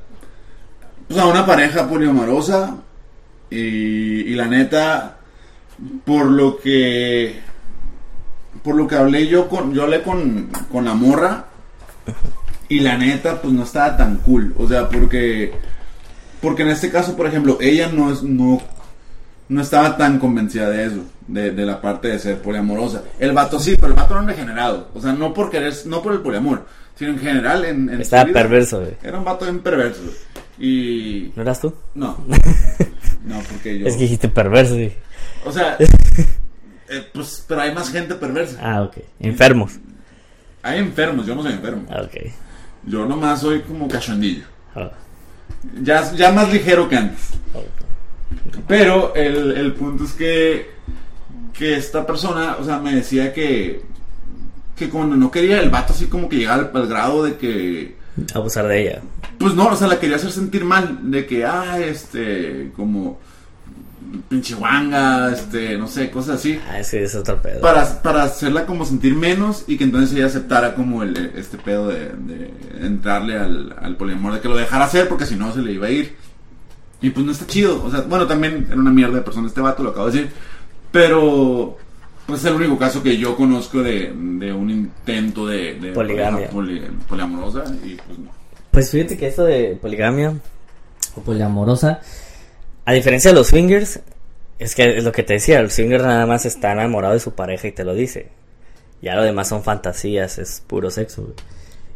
[1.07, 2.79] pues a una pareja poliamorosa
[3.51, 5.19] y, y la neta,
[6.05, 7.47] por lo que
[8.63, 11.47] por lo que hablé yo con yo hablé con, con la morra
[12.69, 15.53] y la neta pues no estaba tan cool, o sea, porque
[16.41, 18.61] porque en este caso, por ejemplo, ella no es no
[19.49, 23.03] no estaba tan convencida de eso, de, de la parte de ser poliamorosa.
[23.19, 24.89] El vato sí, pero el vato era un degenerado.
[24.95, 26.67] O sea, no por querer, no por el poliamor,
[26.97, 28.41] sino en general en, en su Estaba vida.
[28.43, 28.93] perverso, güey.
[29.03, 30.03] Era un vato bien perverso.
[30.59, 31.73] Y ¿No eras tú?
[31.95, 32.17] no.
[33.25, 33.87] No, porque yo.
[33.87, 34.75] Es que dijiste perverso.
[34.75, 34.93] güey.
[35.45, 35.77] O sea,
[36.91, 38.59] eh, pues, pero hay más gente perversa.
[38.63, 38.99] Ah, ok.
[39.21, 39.73] Enfermos.
[40.63, 41.85] Hay enfermos, yo no soy enfermo.
[41.91, 42.17] Ah, ok.
[42.85, 44.45] Yo nomás soy como cachondillo.
[44.75, 44.91] Ah,
[45.83, 47.31] Ya, ya más ligero que antes.
[47.55, 47.65] ok.
[48.67, 50.71] Pero el, el punto es que,
[51.53, 53.83] que esta persona, o sea, me decía que,
[54.77, 57.97] que cuando no quería el vato así como que llegaba al, al grado de que,
[58.35, 59.01] Abusar de ella.
[59.39, 63.19] pues no, o sea, la quería hacer sentir mal, de que, ah, este, como
[64.29, 66.59] pinche guanga, este, no sé, cosas así.
[66.71, 67.61] Ah, ese es otro pedo.
[67.61, 71.89] Para, para hacerla como sentir menos y que entonces ella aceptara como el, este pedo
[71.89, 75.61] de, de entrarle al, al poliamor, de que lo dejara hacer porque si no se
[75.61, 76.17] le iba a ir.
[77.01, 79.61] Y pues no está chido, o sea, bueno, también era una mierda de persona este
[79.61, 80.33] vato, lo acabo de decir,
[80.91, 81.77] pero
[82.27, 86.51] pues es el único caso que yo conozco de, de un intento de, de Poligamia.
[86.51, 88.31] poli- poliamorosa y pues no.
[88.71, 90.35] Pues fíjate que esto de poligamia
[91.15, 92.01] o poliamorosa,
[92.89, 94.01] a diferencia de los swingers,
[94.59, 97.33] es que es lo que te decía, el swinger nada más está enamorado de su
[97.35, 98.29] pareja y te lo dice.
[99.03, 101.23] Ya lo demás son fantasías, es puro sexo.
[101.23, 101.35] güey.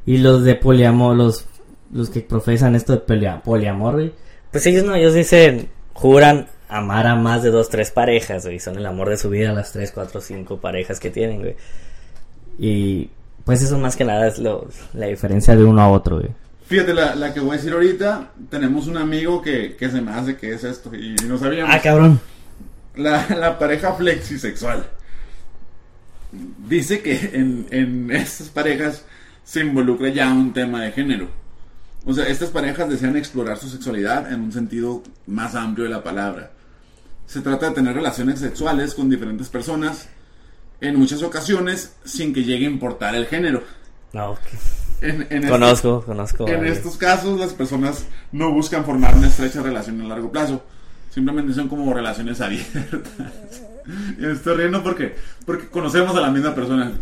[0.05, 1.47] Y los de poliamor, los,
[1.93, 4.13] los que profesan esto de polia- poliamor, güey,
[4.51, 8.77] pues ellos no, ellos dicen, juran amar a más de dos, tres parejas, güey, son
[8.77, 11.57] el amor de su vida las tres, cuatro, cinco parejas que tienen, güey.
[12.59, 13.11] Y
[13.45, 16.31] pues eso más que nada es lo, la diferencia de uno a otro, güey.
[16.73, 20.11] Fíjate, la, la que voy a decir ahorita, tenemos un amigo que, que se me
[20.11, 21.71] hace que es esto y no sabíamos.
[21.71, 22.19] Ah, cabrón.
[22.97, 24.87] La, la pareja flexisexual.
[26.67, 29.05] Dice que en, en estas parejas
[29.45, 31.29] se involucra ya un tema de género.
[32.07, 36.03] O sea, estas parejas desean explorar su sexualidad en un sentido más amplio de la
[36.03, 36.53] palabra.
[37.27, 40.09] Se trata de tener relaciones sexuales con diferentes personas,
[40.81, 43.63] en muchas ocasiones sin que llegue a importar el género.
[44.15, 44.39] No,
[45.03, 46.49] En, en este- conozco, conozco.
[46.49, 46.77] en varios.
[46.79, 50.62] estos casos, las personas no buscan formar una estrecha relación a largo plazo.
[51.11, 53.01] Simplemente son como relaciones abiertas.
[54.19, 56.93] Y me estoy riendo porque, porque conocemos a la misma persona.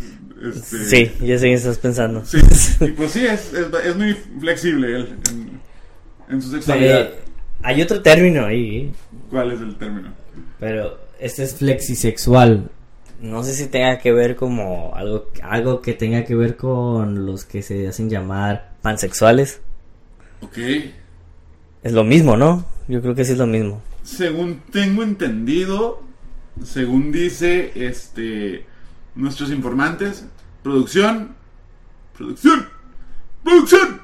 [0.43, 2.25] Este, Sí, ya sé qué estás pensando.
[2.25, 2.39] Sí,
[2.81, 5.61] y pues sí, es, es, es muy flexible él en,
[6.35, 7.01] en su sexualidad.
[7.03, 7.15] Eh,
[7.63, 8.93] hay otro término ahí, ¿eh?
[9.29, 10.09] ¿Cuál es el término?
[10.59, 12.71] pero este es flexisexual.
[13.21, 17.45] No sé si tenga que ver como algo, algo que tenga que ver con los
[17.45, 19.61] que se hacen llamar pansexuales.
[20.41, 20.59] Ok.
[21.83, 22.65] Es lo mismo, ¿no?
[22.89, 23.83] Yo creo que sí es lo mismo.
[24.03, 26.03] Según tengo entendido,
[26.65, 28.65] según dice este
[29.15, 30.25] nuestros informantes,
[30.63, 31.35] producción,
[32.17, 32.69] producción,
[33.45, 34.01] producción,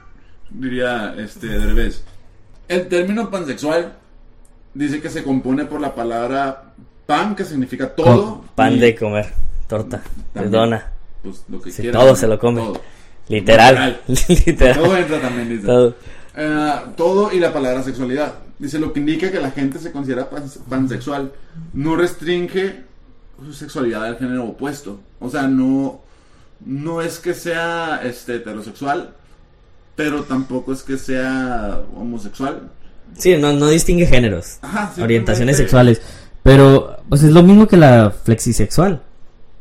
[0.50, 2.04] diría este Derbez.
[2.68, 3.96] El término pansexual
[4.74, 6.74] dice que se compone por la palabra
[7.06, 8.44] pan, que significa todo.
[8.54, 9.32] Pan y- de comer,
[9.68, 10.02] torta, de
[10.34, 10.52] También.
[10.52, 10.90] dona.
[11.22, 12.60] Pues lo que Sí, todo se lo come.
[12.60, 12.80] Todo.
[13.28, 14.00] Literal.
[14.28, 14.76] Literal.
[14.78, 15.66] Todo entra también, dice.
[15.66, 15.94] Todo.
[16.36, 18.34] Eh, todo y la palabra sexualidad.
[18.58, 21.32] Dice lo que indica que la gente se considera pans- pansexual.
[21.72, 22.84] No restringe
[23.44, 25.00] su sexualidad al género opuesto.
[25.20, 26.00] O sea, no,
[26.64, 29.14] no es que sea este, heterosexual,
[29.94, 32.70] pero tampoco es que sea homosexual.
[33.16, 36.00] Sí, no, no distingue géneros, Ajá, orientaciones sexuales.
[36.46, 39.02] Pero, pues es lo mismo que la flexisexual.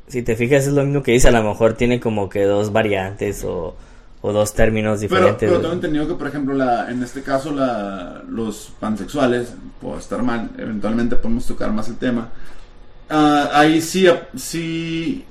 [0.08, 1.28] Si te fijas, es lo mismo que dice.
[1.28, 3.76] A lo mejor tiene como que dos variantes o,
[4.22, 5.50] o dos términos Pero, diferentes.
[5.50, 10.22] pero tengo entendido que, por ejemplo, la, en este caso, la, los pansexuales, puedo estar
[10.22, 12.30] mal, eventualmente podemos tocar más el tema.
[13.10, 15.26] Ah, ahí sí, sí,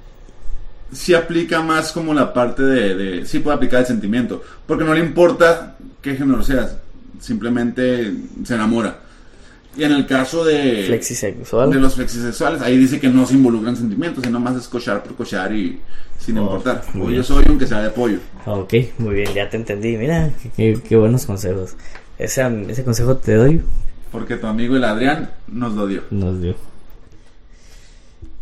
[0.93, 4.93] sí aplica más como la parte de, de- Sí puede aplicar el sentimiento, porque no
[4.95, 6.77] le importa qué género seas,
[7.21, 8.12] simplemente
[8.45, 8.99] se enamora.
[9.77, 11.71] Y en el caso de, Flexisexual.
[11.71, 15.17] de los flexisexuales, ahí dice que no se involucran sentimientos, sino más es cochar por
[15.17, 15.81] cochar y
[16.19, 16.83] sin Oh, importar.
[17.01, 18.19] O yo soy aunque sea de pollo.
[18.47, 19.97] Ok, muy bien, ya te entendí.
[19.97, 21.75] Mira, qué, buenos consejos.
[22.19, 23.63] Ese, ese consejo te doy,
[24.13, 26.03] Porque tu amigo el Adrián nos lo dio.
[26.11, 26.55] nos dio.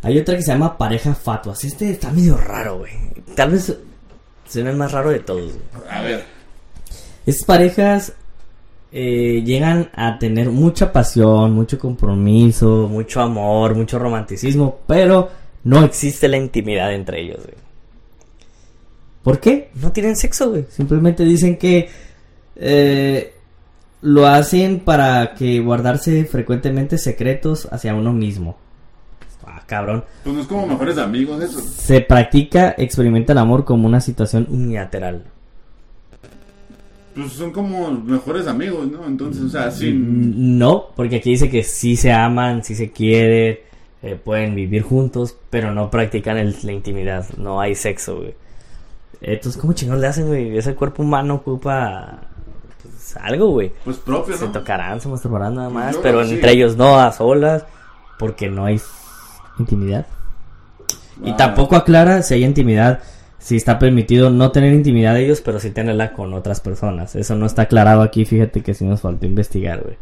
[0.03, 1.65] Hay otra que se llama pareja fatuas.
[1.65, 2.93] Este está medio raro, güey.
[3.37, 3.75] Tal vez
[4.49, 5.53] suena el más raro de todos.
[5.53, 5.89] güey.
[5.91, 6.25] A ver.
[7.25, 8.13] Estas parejas
[8.93, 15.31] eh, llegan a tener mucha pasión, mucho compromiso, mucho amor, mucho romanticismo, pero
[15.65, 17.57] no existe la intimidad entre ellos, güey.
[19.23, 19.71] ¿Por qué?
[19.81, 20.67] No tienen sexo, güey.
[20.69, 21.89] Simplemente dicen que
[22.57, 23.33] eh,
[24.03, 28.59] lo hacen para que guardarse frecuentemente secretos hacia uno mismo.
[29.47, 30.05] Ah, cabrón.
[30.25, 31.61] Pues no es como mejores amigos eso.
[31.61, 35.25] Se practica, experimenta el amor como una situación unilateral.
[37.15, 39.05] Pues son como mejores amigos, ¿no?
[39.07, 40.55] Entonces, o sea, sin...
[40.57, 43.59] Mm, No, porque aquí dice que sí se aman, sí se quieren,
[44.03, 48.35] eh, pueden vivir juntos, pero no practican el- la intimidad, no hay sexo, güey.
[49.21, 50.57] Entonces, ¿cómo chingados le hacen, güey?
[50.57, 52.21] Ese cuerpo humano ocupa
[52.83, 53.71] pues, algo, güey.
[53.85, 54.53] Pues propio, Se ¿no?
[54.53, 56.35] tocarán, se masturbarán nada más, pero sí.
[56.35, 57.65] entre ellos no, a solas,
[58.19, 58.81] porque no hay
[59.59, 60.07] intimidad.
[61.23, 61.37] Y Ah.
[61.37, 63.01] tampoco aclara si hay intimidad,
[63.43, 67.17] si está permitido no tener intimidad de ellos, pero sí tenerla con otras personas.
[67.17, 69.97] Eso no está aclarado aquí, fíjate que sí nos faltó investigar, güey.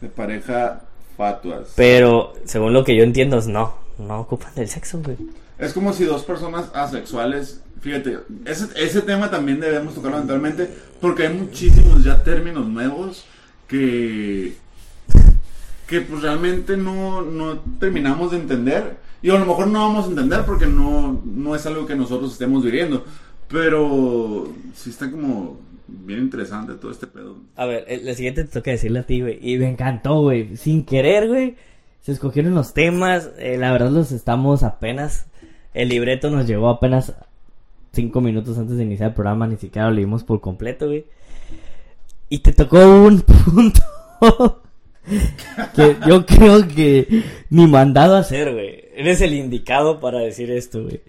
[0.00, 0.82] De pareja
[1.16, 1.72] fatuas.
[1.74, 3.74] Pero, según lo que yo entiendo, es no.
[3.98, 5.16] No ocupan del sexo, güey.
[5.58, 7.60] Es como si dos personas asexuales...
[7.80, 10.68] Fíjate, ese, ese tema también debemos tocarlo eventualmente
[11.00, 13.24] porque hay muchísimos ya términos nuevos
[13.66, 14.54] que...
[15.88, 18.96] Que pues realmente no, no terminamos de entender.
[19.22, 22.32] Y a lo mejor no vamos a entender porque no, no es algo que nosotros
[22.32, 23.04] estemos viviendo.
[23.48, 27.36] Pero sí está como bien interesante todo este pedo.
[27.56, 29.38] A ver, el siguiente te toca decirle a ti, güey.
[29.40, 30.56] Y me encantó, güey.
[30.56, 31.56] Sin querer, güey.
[32.02, 33.30] Se escogieron los temas.
[33.38, 35.26] eh, la verdad, los estamos apenas.
[35.74, 37.12] El libreto nos llegó apenas
[37.92, 39.46] cinco minutos antes de iniciar el programa.
[39.46, 41.04] Ni siquiera lo leímos por completo, güey.
[42.28, 43.20] Y te tocó un
[43.54, 43.80] punto.
[45.74, 48.85] que yo creo que ni mandado a hacer, güey.
[48.96, 51.00] Eres el indicado para decir esto, güey.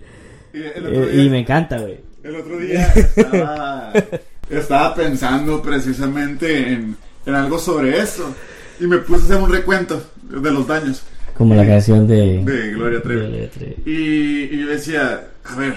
[0.54, 2.00] Y, Eh, día- y me encanta, güey.
[2.24, 3.94] El otro día estaba,
[4.50, 8.36] estaba pensando precisamente en, en algo sobre eso.
[8.80, 11.04] Y me puse a hacer un recuento de los daños
[11.36, 12.42] Como la canción de...
[12.44, 13.22] Gloria Trevi.
[13.22, 13.76] de Gloria Trevi.
[13.86, 15.76] Y, y yo decía, a ver,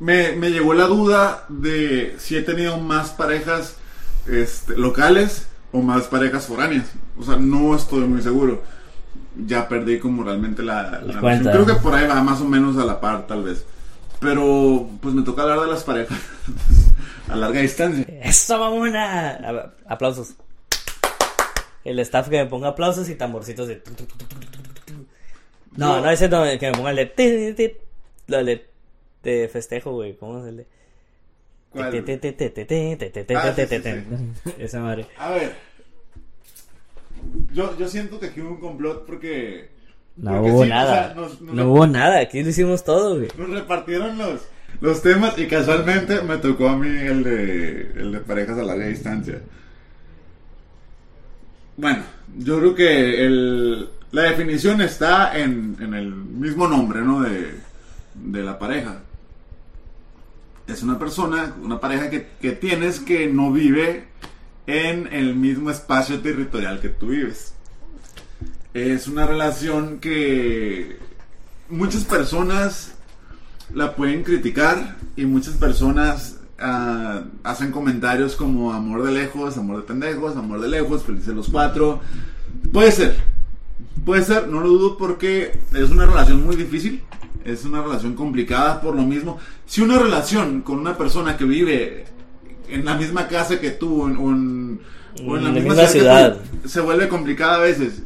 [0.00, 3.76] me, me llegó la duda de si he tenido más parejas
[4.30, 6.86] este, locales o más parejas foráneas.
[7.18, 8.62] O sea, no estoy muy seguro
[9.46, 11.20] ya perdí como realmente la, la.
[11.20, 13.64] Creo que por ahí va más o menos a la par, tal vez.
[14.20, 16.18] Pero pues me toca hablar de las parejas
[17.28, 18.04] a larga distancia.
[18.22, 19.72] ¡Eso, mamona!
[19.86, 20.34] Aplausos.
[21.84, 23.82] El staff que me ponga aplausos y tamborcitos de.
[25.76, 27.80] No, no, no ese no, que me ponga el de.
[28.26, 30.16] Lo de, festejo, güey.
[30.16, 30.66] ¿Cómo es el de?
[34.58, 35.06] Esa madre.
[35.16, 35.67] A ver.
[37.58, 39.68] Yo, yo siento que aquí hubo un complot porque
[40.16, 41.04] No Porque hubo sí, o nada.
[41.06, 42.20] sea, nos- nos- no hubo nada.
[42.20, 43.28] Aquí lo hicimos todo, güey.
[43.36, 44.42] Nos repartieron los,
[44.80, 48.86] los temas y casualmente me tocó a mí el de, el de parejas a larga
[48.86, 49.40] distancia.
[51.76, 52.02] Bueno,
[52.36, 57.22] yo creo que el, la definición está en, en el mismo nombre, ¿no?
[57.22, 57.54] De,
[58.14, 59.00] de la pareja.
[60.68, 64.04] Es una persona, una pareja que, que tienes que no vive
[64.68, 67.54] en el mismo espacio territorial que tú vives.
[68.74, 70.98] Es una relación que
[71.70, 72.92] muchas personas
[73.72, 79.82] la pueden criticar y muchas personas ah, hacen comentarios como amor de lejos, amor de
[79.84, 82.00] pendejos, amor de lejos, felices los cuatro.
[82.70, 83.16] Puede ser,
[84.04, 87.02] puede ser, no lo dudo porque es una relación muy difícil,
[87.42, 89.38] es una relación complicada por lo mismo.
[89.64, 92.17] Si una relación con una persona que vive
[92.70, 94.80] en la misma casa que tú en- o en,
[95.26, 95.90] o en la misma, misma ciudad, que
[96.38, 96.60] ciudad.
[96.62, 98.02] tú, se vuelve complicada a veces.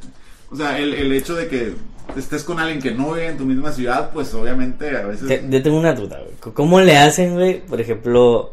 [0.50, 1.74] O sea, el, el hecho de que
[2.16, 5.28] estés con alguien que no vive en tu misma ciudad, pues obviamente a veces...
[5.28, 6.54] Te- Yo tengo una duda, güey.
[6.54, 7.60] ¿Cómo le hacen, güey?
[7.64, 8.50] Por ejemplo,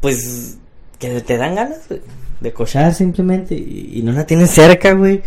[0.00, 0.56] pues
[0.98, 2.00] que te dan ganas, güey,
[2.40, 5.22] de cochar simplemente y, y no la tienes cerca, güey.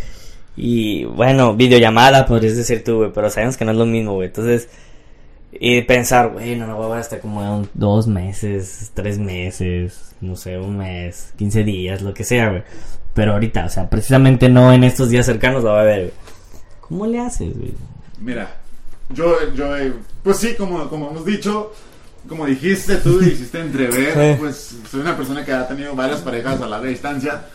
[0.56, 4.28] Y bueno, videollamada podrías decir tú, güey, pero sabemos que no es lo mismo, güey.
[4.28, 4.70] Entonces,
[5.60, 10.36] y pensar, güey, no, no voy a ver hasta como dos meses, tres meses, no
[10.36, 12.64] sé, un mes, quince días, lo que sea, güey.
[13.14, 16.14] Pero ahorita, o sea, precisamente no en estos días cercanos lo va a ver, güey.
[16.82, 17.74] ¿Cómo le haces, güey?
[18.20, 18.56] Mira,
[19.10, 21.74] yo, yo, eh, pues sí, como, como hemos dicho,
[22.28, 24.40] como dijiste tú, hiciste entrever, Sí.
[24.40, 27.46] pues soy una persona que ha tenido varias parejas a larga distancia.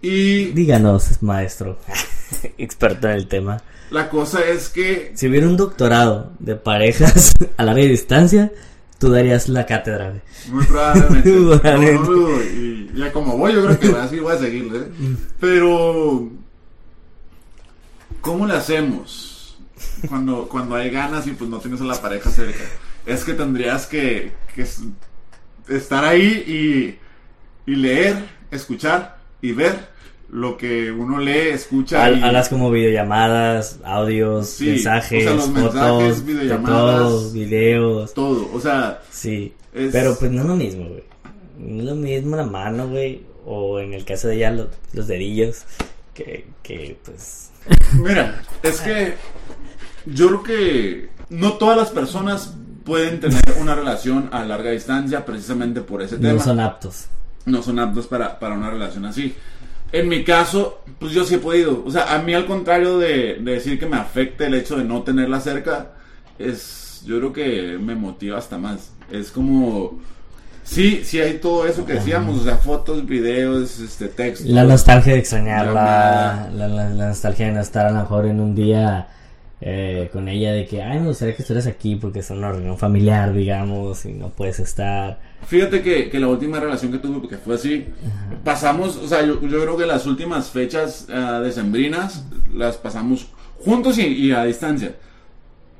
[0.00, 1.78] Y Díganos, maestro,
[2.58, 3.62] experto en el tema.
[3.90, 8.52] la cosa es que, Si hubiera un doctorado de parejas a larga distancia,
[8.98, 10.14] tú darías la cátedra,
[10.48, 14.78] muy probablemente, no, no y ya como voy, yo creo que así voy a seguirle.
[14.78, 15.16] ¿eh?
[15.40, 16.30] Pero,
[18.20, 19.58] ¿cómo le hacemos
[20.08, 22.64] cuando, cuando hay ganas y pues no tienes a la pareja cerca?
[23.04, 24.66] Es que tendrías que, que
[25.68, 26.98] estar ahí
[27.66, 28.16] y, y leer,
[28.50, 29.93] escuchar y ver
[30.34, 32.20] lo que uno lee, escucha y...
[32.20, 37.32] Hablas como videollamadas, audios, Sí, mensajes, o sea, los fotos, mensajes, de videollamadas.
[37.32, 38.14] videos.
[38.14, 41.04] todo, o sea, Sí, Es- pero pues no es lo mismo, güey.
[41.58, 43.22] No es lo mismo la mano, güey.
[43.46, 45.62] O en el caso de ella, lo- los dedillos.
[46.14, 47.50] Que, que pues.
[47.94, 49.14] Mira, es que
[50.06, 55.80] yo creo que no todas las personas pueden tener una relación a larga distancia precisamente
[55.80, 56.32] por ese tema.
[56.34, 57.06] No son aptos.
[57.46, 59.34] No son aptos para, para una relación así.
[59.94, 61.82] En mi caso, pues yo sí he podido.
[61.86, 64.84] O sea, a mí al contrario de, de decir que me afecte el hecho de
[64.84, 65.92] no tenerla cerca,
[66.38, 68.90] es, yo creo que me motiva hasta más.
[69.12, 70.00] Es como,
[70.64, 74.48] sí, sí hay todo eso que decíamos, o sea, fotos, videos, este, textos.
[74.48, 78.54] La nostalgia de extrañarla, la- la nostalgia de no estar a lo mejor en un
[78.54, 79.08] día
[79.66, 82.76] eh, con ella, de que, ay, me gustaría que estuvieras aquí porque es una reunión
[82.76, 85.18] familiar, digamos, y no puedes estar.
[85.46, 87.86] Fíjate que, que la última relación que tuve, porque fue así,
[88.44, 93.28] pasamos, o sea, yo, yo creo que las últimas fechas ah, decembrinas las pasamos
[93.64, 94.96] juntos y, y a distancia.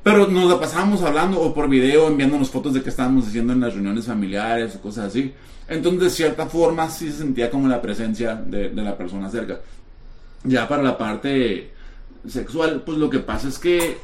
[0.03, 3.61] Pero nos la pasábamos hablando o por video, enviándonos fotos de qué estábamos haciendo en
[3.61, 5.35] las reuniones familiares o cosas así.
[5.68, 9.61] Entonces, de cierta forma, sí se sentía como la presencia de, de la persona cerca.
[10.42, 11.74] Ya para la parte
[12.29, 13.99] sexual, pues lo que pasa es que,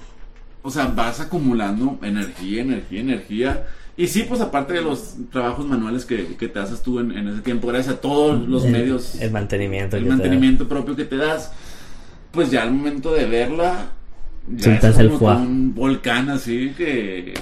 [0.62, 3.66] o sea, vas acumulando energía, energía, energía.
[3.96, 7.28] Y sí, pues aparte de los trabajos manuales que, que te haces tú en, en
[7.28, 9.96] ese tiempo, gracias a todos los el, medios, El mantenimiento.
[9.96, 11.52] el mantenimiento propio que te das,
[12.30, 13.90] pues ya al momento de verla,
[14.48, 15.36] ya es el como fuá.
[15.36, 17.34] que un volcán así que,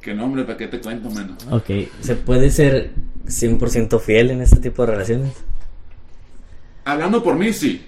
[0.00, 1.36] que no, hombre, ¿para qué te cuento, mano?
[1.50, 2.90] Ok, ¿se puede ser
[3.26, 5.32] 100% fiel en este tipo de relaciones?
[6.84, 7.82] Hablando por mí, sí.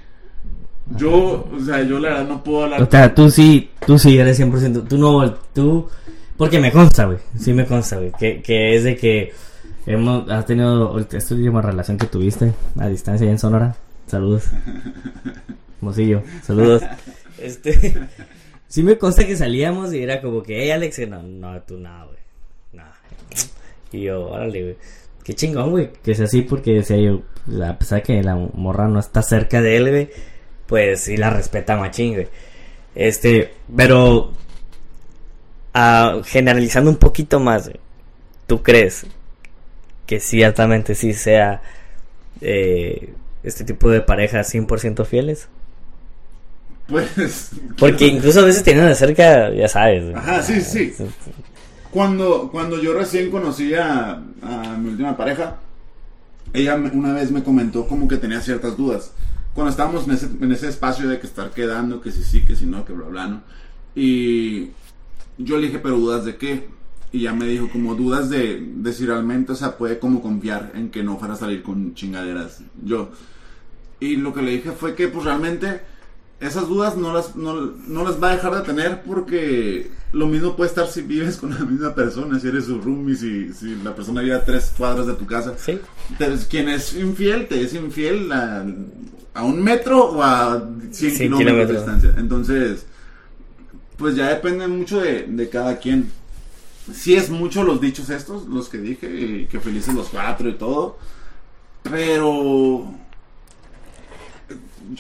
[0.97, 2.83] Yo, o sea, yo la verdad no puedo hablar.
[2.83, 4.89] O sea, tú sí, tú sí eres 100%.
[4.89, 5.89] Tú no, tú.
[6.37, 7.19] Porque me consta, güey.
[7.39, 8.13] Sí me consta, güey.
[8.19, 9.33] Que, que es de que
[9.87, 13.77] hemos, has tenido esta última relación que tuviste a distancia allá en Sonora.
[14.07, 14.45] Saludos.
[15.81, 16.83] Mosillo, saludos.
[17.39, 17.95] Este.
[18.71, 21.77] Sí me consta que salíamos y era como que, hey, Alex, y no, no, tú
[21.77, 22.19] no, güey.
[22.73, 22.85] No.
[23.91, 24.77] Y yo, órale, güey.
[25.25, 25.91] Qué chingón, güey.
[26.05, 29.23] Que sea así porque decía yo, pues, a pesar de que la morra no está
[29.23, 30.11] cerca de él, güey.
[30.71, 32.29] Pues sí la respeta machín, güey.
[32.95, 34.33] Este, pero
[35.75, 37.81] ah, generalizando un poquito más, güey,
[38.47, 39.05] ¿tú crees
[40.07, 41.61] que ciertamente sí sea
[42.41, 43.13] eh,
[43.43, 45.49] este tipo de parejas 100% fieles?
[46.87, 47.51] Pues.
[47.77, 50.05] Porque incluso a veces tienen de cerca, ya sabes.
[50.05, 50.15] güey.
[50.15, 50.95] Ajá, sí, sí.
[51.91, 55.57] Cuando, cuando yo recién conocí a, a mi última pareja,
[56.53, 59.11] ella una vez me comentó como que tenía ciertas dudas.
[59.55, 62.57] Cuando estábamos en ese, en ese espacio de que estar quedando, que si sí, que
[62.57, 63.43] si no, que bla, bla, ¿no?
[63.95, 64.71] Y
[65.39, 66.69] yo le dije, pero dudas de qué?
[67.13, 70.73] Y ya me dijo, como dudas de, de si realmente, o sea, puede como confiar
[70.75, 73.11] en que no fuera a salir con chingaderas yo.
[73.99, 75.81] Y lo que le dije fue que, pues realmente,
[76.39, 80.57] esas dudas no las, no, no las va a dejar de tener porque lo mismo
[80.57, 83.95] puede estar si vives con la misma persona, si eres su roomie, si, si la
[83.95, 85.55] persona vive a tres cuadras de tu casa.
[85.57, 85.79] Sí.
[86.11, 88.67] Entonces, quien es infiel, te es infiel a,
[89.35, 92.15] a un metro o a 100 100 kilómetros de distancia.
[92.19, 92.87] Entonces,
[93.97, 96.11] pues ya depende mucho de, de cada quien.
[96.93, 100.55] Sí es mucho los dichos estos, los que dije, y que felices los cuatro y
[100.55, 100.99] todo.
[101.85, 102.95] Pero...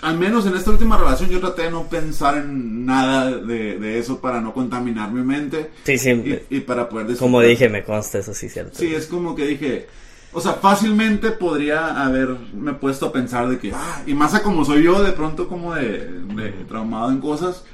[0.02, 3.98] Al menos en esta última relación yo traté de no pensar en nada de, de
[3.98, 6.10] eso para no contaminar mi mente Sí, sí.
[6.50, 7.48] y, y para poder como disfrutar.
[7.48, 8.78] dije, me consta eso, sí, cierto.
[8.78, 9.86] Sí, es como que dije,
[10.32, 14.64] o sea, fácilmente podría haberme puesto a pensar de que, ah, y más a como
[14.64, 17.64] soy yo, de pronto como de, de traumado en cosas,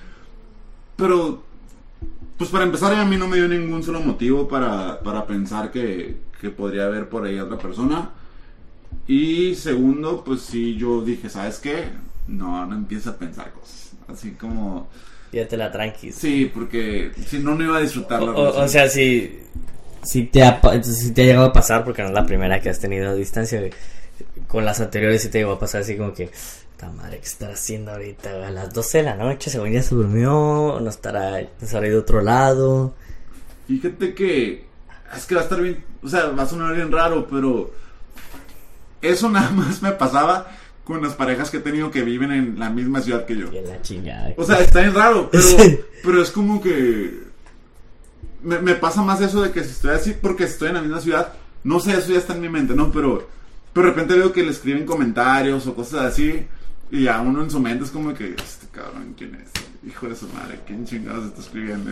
[0.97, 1.43] pero,
[2.39, 6.17] pues para empezar a mí no me dio ningún solo motivo para, para pensar que,
[6.41, 8.11] que podría haber por ahí otra persona.
[9.07, 11.85] Y segundo, pues sí, yo dije, ¿sabes qué?
[12.29, 13.93] No, no empiezo a pensar cosas.
[14.09, 14.89] Así como,
[15.33, 16.15] Ya te la tranquis.
[16.15, 19.41] sí, porque si no, no iba a disfrutar O, la o- o sea, si,
[20.03, 22.71] si, te ha, si te ha llegado a pasar, porque no es la primera que
[22.71, 23.61] has tenido a distancia,
[24.49, 27.55] con las anteriores sí te llegó a pasar así como que, esta madre, ¿qué estará
[27.55, 28.47] haciendo ahorita?
[28.47, 31.97] A las 12 de la noche, según ya se durmió, no estará, no estará de
[31.97, 32.95] otro lado.
[33.67, 34.65] Fíjate que
[35.17, 37.73] es que va a estar bien, o sea, va a sonar bien raro, pero
[39.03, 40.47] eso nada más me pasaba
[40.87, 43.53] con las parejas que he tenido que viven en la misma ciudad que yo.
[43.53, 44.33] En la chingada.
[44.37, 45.45] O sea, está bien raro, pero,
[46.05, 47.27] pero es como que
[48.45, 51.01] me, me pasa más eso de que si estoy así porque estoy en la misma
[51.01, 51.33] ciudad,
[51.65, 52.93] no sé, eso ya está en mi mente, ¿no?
[52.93, 53.29] Pero,
[53.73, 56.47] pero de repente veo que le escriben comentarios o cosas así
[56.93, 59.51] y a uno en su mente es como que, este cabrón, ¿quién es?
[59.91, 61.91] Hijo de su madre, ¿quién chingados está escribiendo?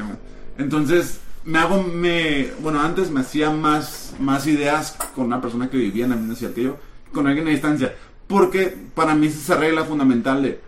[0.57, 5.79] Entonces, me hago, me, bueno, antes me hacía más, más ideas con una persona que
[5.79, 6.79] vivía en la misma ciudad que yo,
[7.13, 7.95] con alguien a distancia,
[8.35, 10.59] porque para mí es esa regla fundamental de,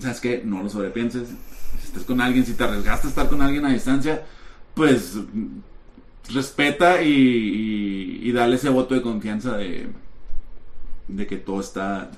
[0.00, 0.40] ¿sabes qué?
[0.42, 1.28] No lo sobrepienses.
[1.78, 4.22] Si estás con alguien, si te arriesgaste a estar con alguien a distancia,
[4.72, 5.12] pues
[6.32, 9.88] respeta y, y, y dale ese voto de confianza de,
[11.08, 12.10] de que todo está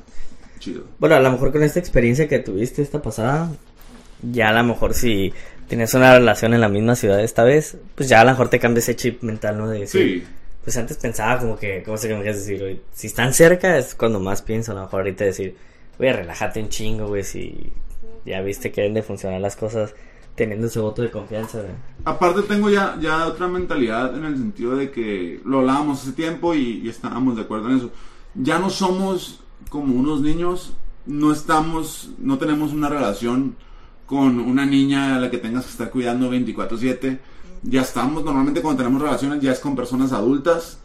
[0.61, 0.85] chido.
[1.01, 3.51] Bueno, a lo mejor con esta experiencia que tuviste esta pasada,
[4.23, 5.33] ya a lo mejor si
[5.67, 8.61] tienes una relación en la misma ciudad esta vez, pues ya a lo mejor te
[8.61, 9.69] cambia ese chip mental, ¿no?
[9.69, 10.25] De decir, Sí,
[10.69, 12.61] Pues antes pensaba como que, ¿cómo se me quieres decir?
[12.61, 12.79] güey?
[12.93, 15.57] Si están cerca es cuando más pienso, a lo mejor ahorita decir,
[15.97, 17.73] güey, relájate un chingo, güey, si
[18.27, 19.95] ya viste que deben de funcionar las cosas
[20.35, 21.73] teniendo ese voto de confianza, güey.
[22.05, 26.55] Aparte tengo ya, ya otra mentalidad en el sentido de que lo hablábamos hace tiempo
[26.55, 27.91] y, y estábamos de acuerdo en eso.
[28.35, 29.41] Ya no somos
[29.71, 30.75] como unos niños,
[31.07, 33.57] no estamos, no tenemos una relación
[34.05, 37.21] con una niña a la que tengas que estar cuidando 24/7.
[37.63, 40.79] Ya estamos, normalmente cuando tenemos relaciones ya es con personas adultas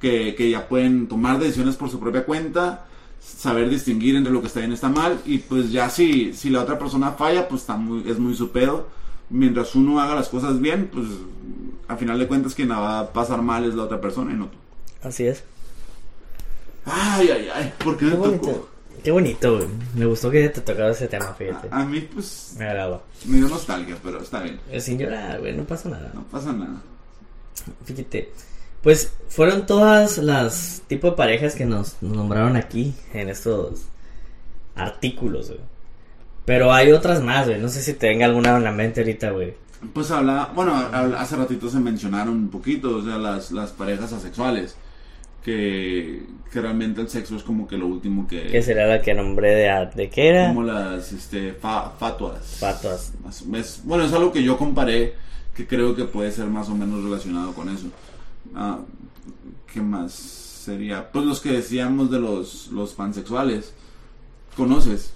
[0.00, 2.86] que, que ya pueden tomar decisiones por su propia cuenta,
[3.20, 6.50] saber distinguir entre lo que está bien y está mal y pues ya si, si
[6.50, 8.88] la otra persona falla pues está muy, es muy su pedo.
[9.28, 11.06] Mientras uno haga las cosas bien, pues
[11.88, 14.36] a final de cuentas quien la va a pasar mal es la otra persona y
[14.36, 14.56] no tú.
[15.02, 15.42] Así es.
[16.84, 18.68] Ay, ay, ay, ¿por qué me Qué tocó?
[19.02, 19.68] Qué bonito, güey.
[19.94, 21.68] Me gustó que te tocara ese tema, fíjate.
[21.70, 23.02] A, a mí pues Me agradó.
[23.24, 24.58] me dio nostalgia, pero está bien.
[24.70, 26.10] Eh, Sin llorar, güey, no pasa nada.
[26.14, 26.80] No pasa nada.
[27.84, 28.32] Fíjate,
[28.82, 33.82] pues fueron todas las tipos de parejas que nos, nos nombraron aquí en estos
[34.74, 35.60] artículos, güey.
[36.44, 37.60] Pero hay otras más, güey.
[37.60, 39.54] No sé si te venga alguna en la mente ahorita, güey.
[39.92, 40.74] Pues habla, bueno,
[41.18, 44.74] hace ratito se mencionaron un poquito, o sea, las, las parejas asexuales,
[45.46, 48.48] que, que realmente el sexo es como que lo último que...
[48.48, 50.48] ¿Qué sería la que nombré de, de qué era?
[50.48, 52.56] Como las este, fa- fatuas.
[52.58, 53.12] Fatuas.
[53.54, 55.14] Es- bueno, es algo que yo comparé,
[55.54, 57.86] que creo que puede ser más o menos relacionado con eso.
[58.56, 58.80] Ah,
[59.72, 61.12] ¿Qué más sería?
[61.12, 63.72] Pues los que decíamos de los, los pansexuales.
[64.56, 65.12] ¿Conoces?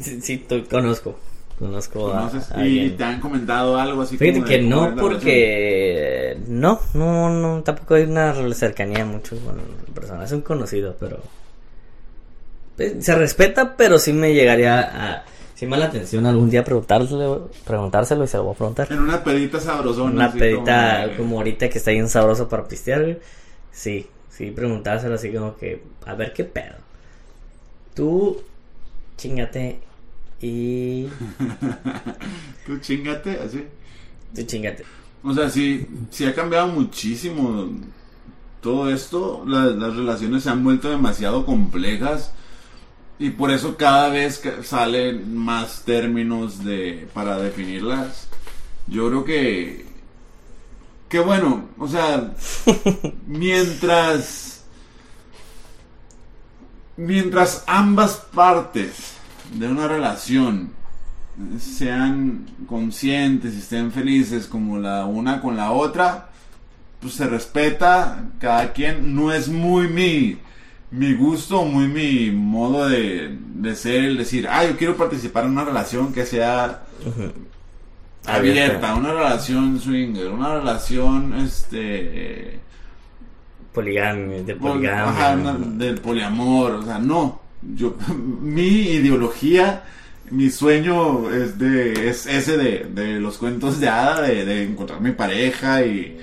[0.00, 1.18] Sí, sí, te conozco.
[1.62, 2.96] Conozco a, y alguien.
[2.96, 7.94] te han comentado algo así Fíjate como de que no, porque no, no, no, tampoco
[7.94, 10.24] hay una cercanía mucho con la persona.
[10.24, 11.20] Es un conocido, pero
[12.76, 17.48] pues, se respeta, pero sí me llegaría a, sí me la atención algún día preguntárselo,
[17.64, 18.88] preguntárselo y se lo voy a preguntar.
[18.90, 20.10] En una pedita sabrosona.
[20.10, 23.18] Una pedita como ahorita que está bien sabroso para pistear, güey.
[23.70, 26.74] Sí, sí, preguntárselo así como que, a ver qué pedo.
[27.94, 28.42] Tú,
[29.16, 29.91] chingate
[30.42, 31.06] y
[32.66, 33.64] Tú chingate, así.
[34.34, 34.84] tú chingate.
[35.22, 37.70] O sea, sí, sí ha cambiado muchísimo
[38.60, 39.44] todo esto.
[39.46, 42.32] La- las relaciones se han vuelto demasiado complejas.
[43.18, 48.26] Y por eso cada vez salen más términos de para definirlas.
[48.88, 49.86] Yo creo que
[51.08, 52.34] que bueno, o sea,
[53.26, 54.64] mientras
[56.96, 59.14] mientras ambas partes
[59.54, 60.70] de una relación
[61.58, 66.28] sean conscientes y estén felices como la una con la otra,
[67.00, 69.14] pues se respeta cada quien.
[69.14, 70.38] No es muy mi,
[70.90, 75.52] mi gusto, muy mi modo de, de ser el decir, ah, yo quiero participar en
[75.52, 76.82] una relación que sea
[78.26, 78.34] abierta,
[78.86, 78.94] Abierta.
[78.94, 82.60] una relación swinger, una relación, este...
[83.72, 85.08] Poligamia, de Pol- poligamia.
[85.08, 87.40] ajá, una- del poliamor, o sea, no.
[87.74, 87.94] Yo,
[88.40, 89.84] mi ideología,
[90.30, 95.00] mi sueño es de es ese de, de los cuentos de hada, de, de encontrar
[95.00, 96.18] mi pareja y,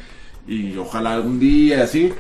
[0.48, 2.12] y ojalá algún día así.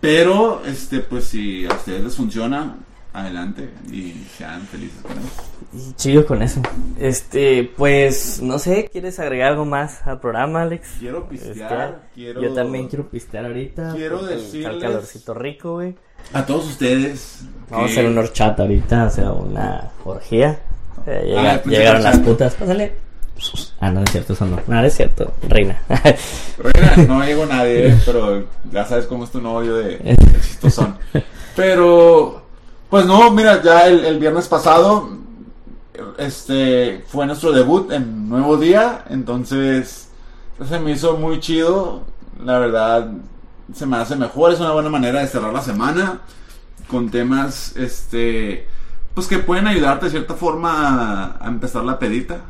[0.00, 2.76] Pero, este, pues si a ustedes les funciona,
[3.12, 5.42] adelante y sean felices con eso.
[5.72, 6.62] Y Chido con eso.
[6.98, 10.88] Este, pues, no sé, ¿quieres agregar algo más al programa, Alex?
[10.98, 13.92] Quiero pistear, Este, quiero- Yo también quiero pistear ahorita.
[13.94, 15.94] Quiero porque Está el decirles- calorcito rico, güey.
[16.32, 17.40] A todos ustedes.
[17.70, 20.58] Vamos a hacer un horchata ahorita, o sea, una orgía.
[21.06, 22.94] Eh, llega- Ah, pues, llegaron las putas, pásale.
[23.80, 24.58] Ah, no es cierto, eso no.
[24.66, 25.80] No, es cierto, reina.
[26.58, 30.96] Reina, no llegó nadie, eh, pero ya sabes cómo es tu novio de, de chistosón.
[31.56, 32.42] Pero,
[32.90, 35.08] pues no, mira, ya el, el viernes pasado,
[36.18, 40.08] este, fue nuestro debut en Nuevo Día, entonces
[40.68, 42.02] se me hizo muy chido,
[42.44, 43.10] la verdad,
[43.74, 46.20] se me hace mejor, es una buena manera de cerrar la semana
[46.88, 48.66] con temas, este,
[49.14, 52.40] pues que pueden ayudarte de cierta forma a, empezar la pedita.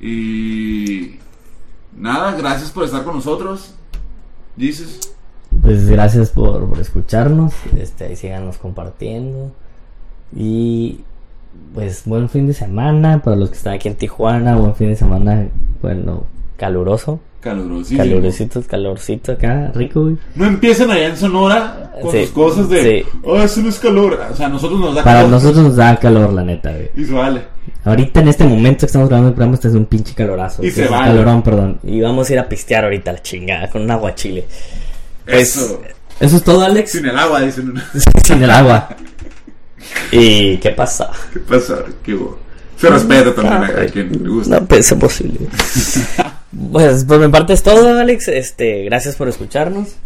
[0.00, 1.16] Y
[1.96, 3.74] nada, gracias por estar con nosotros.
[4.56, 5.14] Dices,
[5.62, 7.52] Pues gracias por, por escucharnos.
[7.76, 9.52] Este, síganos compartiendo.
[10.34, 11.00] Y
[11.74, 14.56] pues buen fin de semana para los que están aquí en Tijuana.
[14.56, 15.48] Buen fin de semana,
[15.82, 16.24] bueno,
[16.60, 17.18] caluroso.
[17.40, 17.98] calurosísimo.
[18.04, 20.16] Calurosito, calorcito acá, rico, güey.
[20.34, 23.18] No empiecen allá en Sonora con Sí, sus cosas de, sí.
[23.24, 24.20] oh, eso no es calor.
[24.30, 25.30] O sea, a nosotros nos da Para calor.
[25.30, 26.90] nosotros nos da calor, la neta, güey.
[26.96, 27.42] Y se vale.
[27.84, 30.62] Ahorita en este momento que estamos grabando el programa, este es un pinche calorazo.
[30.62, 31.06] Y Este se vale.
[31.06, 31.78] calorón, perdón.
[31.82, 34.44] Y vamos a ir a pistear ahorita la chingada con un aguachile.
[35.24, 35.80] Pues, Eso.
[36.20, 36.90] Eso es todo, Alex.
[36.92, 37.72] Sin el agua, dicen.
[38.24, 38.88] Sin el agua.
[40.12, 41.10] ¿Y qué pasa?
[41.32, 41.76] ¿Qué pasa?
[42.02, 42.38] ¿Qué hubo?
[42.76, 44.60] Se respeta también a, a quien le gusta.
[44.60, 45.38] No pensé posible.
[46.72, 48.28] pues por mi parte es todo, Alex.
[48.28, 49.96] Este, gracias por escucharnos.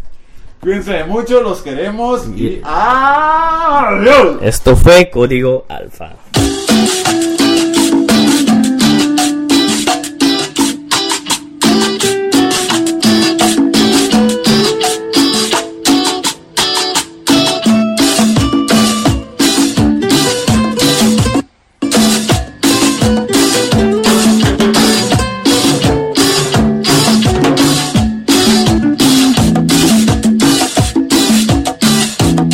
[0.60, 4.38] Cuídense mucho, los queremos y adiós.
[4.40, 6.14] Esto fue Código Alfa.